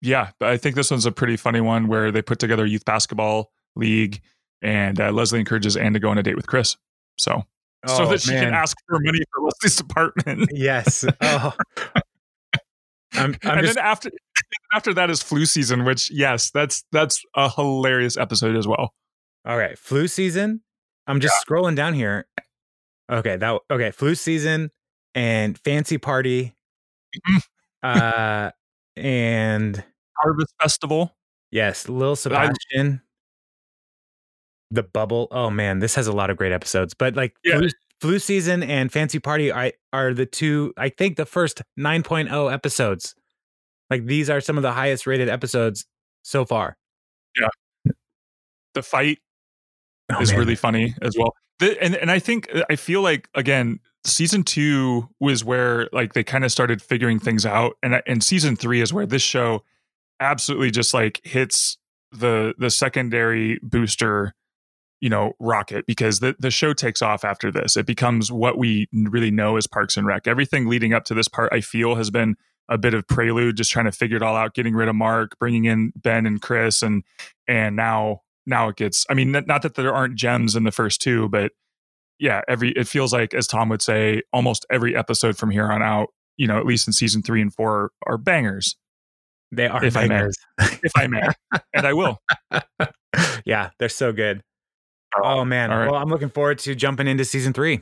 [0.00, 2.68] yeah, but I think this one's a pretty funny one where they put together a
[2.68, 4.20] youth basketball league,
[4.64, 6.76] and uh, Leslie encourages Anne to go on a date with Chris.
[7.18, 7.44] So
[7.86, 10.48] so Oh, that she can ask for money for Leslie's apartment.
[10.54, 11.04] Yes.
[11.20, 11.52] Oh.
[13.12, 14.10] I'm, I'm and just then after
[14.74, 18.92] after that is flu season, which yes, that's that's a hilarious episode as well.
[19.46, 19.78] all right.
[19.78, 20.62] Flu season.
[21.06, 22.26] I'm just scrolling down here.
[23.12, 23.90] Okay, that okay.
[23.90, 24.70] Flu season
[25.14, 26.54] and fancy party.
[27.28, 27.42] Mhm.
[27.82, 28.50] uh,
[28.96, 29.84] and
[30.18, 31.14] Harvest Festival.
[31.50, 33.02] yes, Lil Sebastian.
[34.74, 35.28] The bubble.
[35.30, 36.94] Oh man, this has a lot of great episodes.
[36.94, 37.58] But like Yeah.
[37.58, 37.68] flu,
[38.00, 40.72] flu season and fancy party are, are the two.
[40.76, 43.14] I think the first 9.0 episodes.
[43.90, 45.86] Like these are some of the highest rated episodes
[46.22, 46.76] so far.
[47.40, 47.92] Yeah.
[48.74, 49.18] The fight
[50.12, 50.40] Oh, is man.
[50.40, 51.34] really funny as well.
[51.60, 56.12] The, and and I think uh, I feel like again, season two was where like
[56.14, 59.62] they kind of started figuring things out, and and season three is where this show
[60.20, 61.78] absolutely just like hits
[62.12, 64.34] the the secondary booster
[65.04, 67.76] you know rocket because the the show takes off after this.
[67.76, 70.26] It becomes what we really know as parks and rec.
[70.26, 72.36] Everything leading up to this part i feel has been
[72.70, 75.38] a bit of prelude just trying to figure it all out getting rid of mark
[75.38, 77.02] bringing in ben and chris and
[77.46, 81.02] and now now it gets i mean not that there aren't gems in the first
[81.02, 81.52] two but
[82.18, 85.82] yeah every it feels like as tom would say almost every episode from here on
[85.82, 88.76] out you know at least in season three and four are bangers.
[89.52, 90.26] They are if I may.
[90.58, 91.28] if i may.
[91.74, 92.18] And i will.
[93.44, 94.42] Yeah, they're so good.
[95.16, 95.70] Oh, oh man.
[95.70, 95.90] all right.
[95.90, 97.80] Well, I'm looking forward to jumping into season three.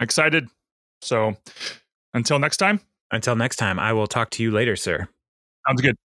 [0.00, 0.48] excited
[1.00, 1.34] so
[2.12, 5.08] until next time Until next time, I will talk to you later, sir.
[5.66, 5.96] sounds good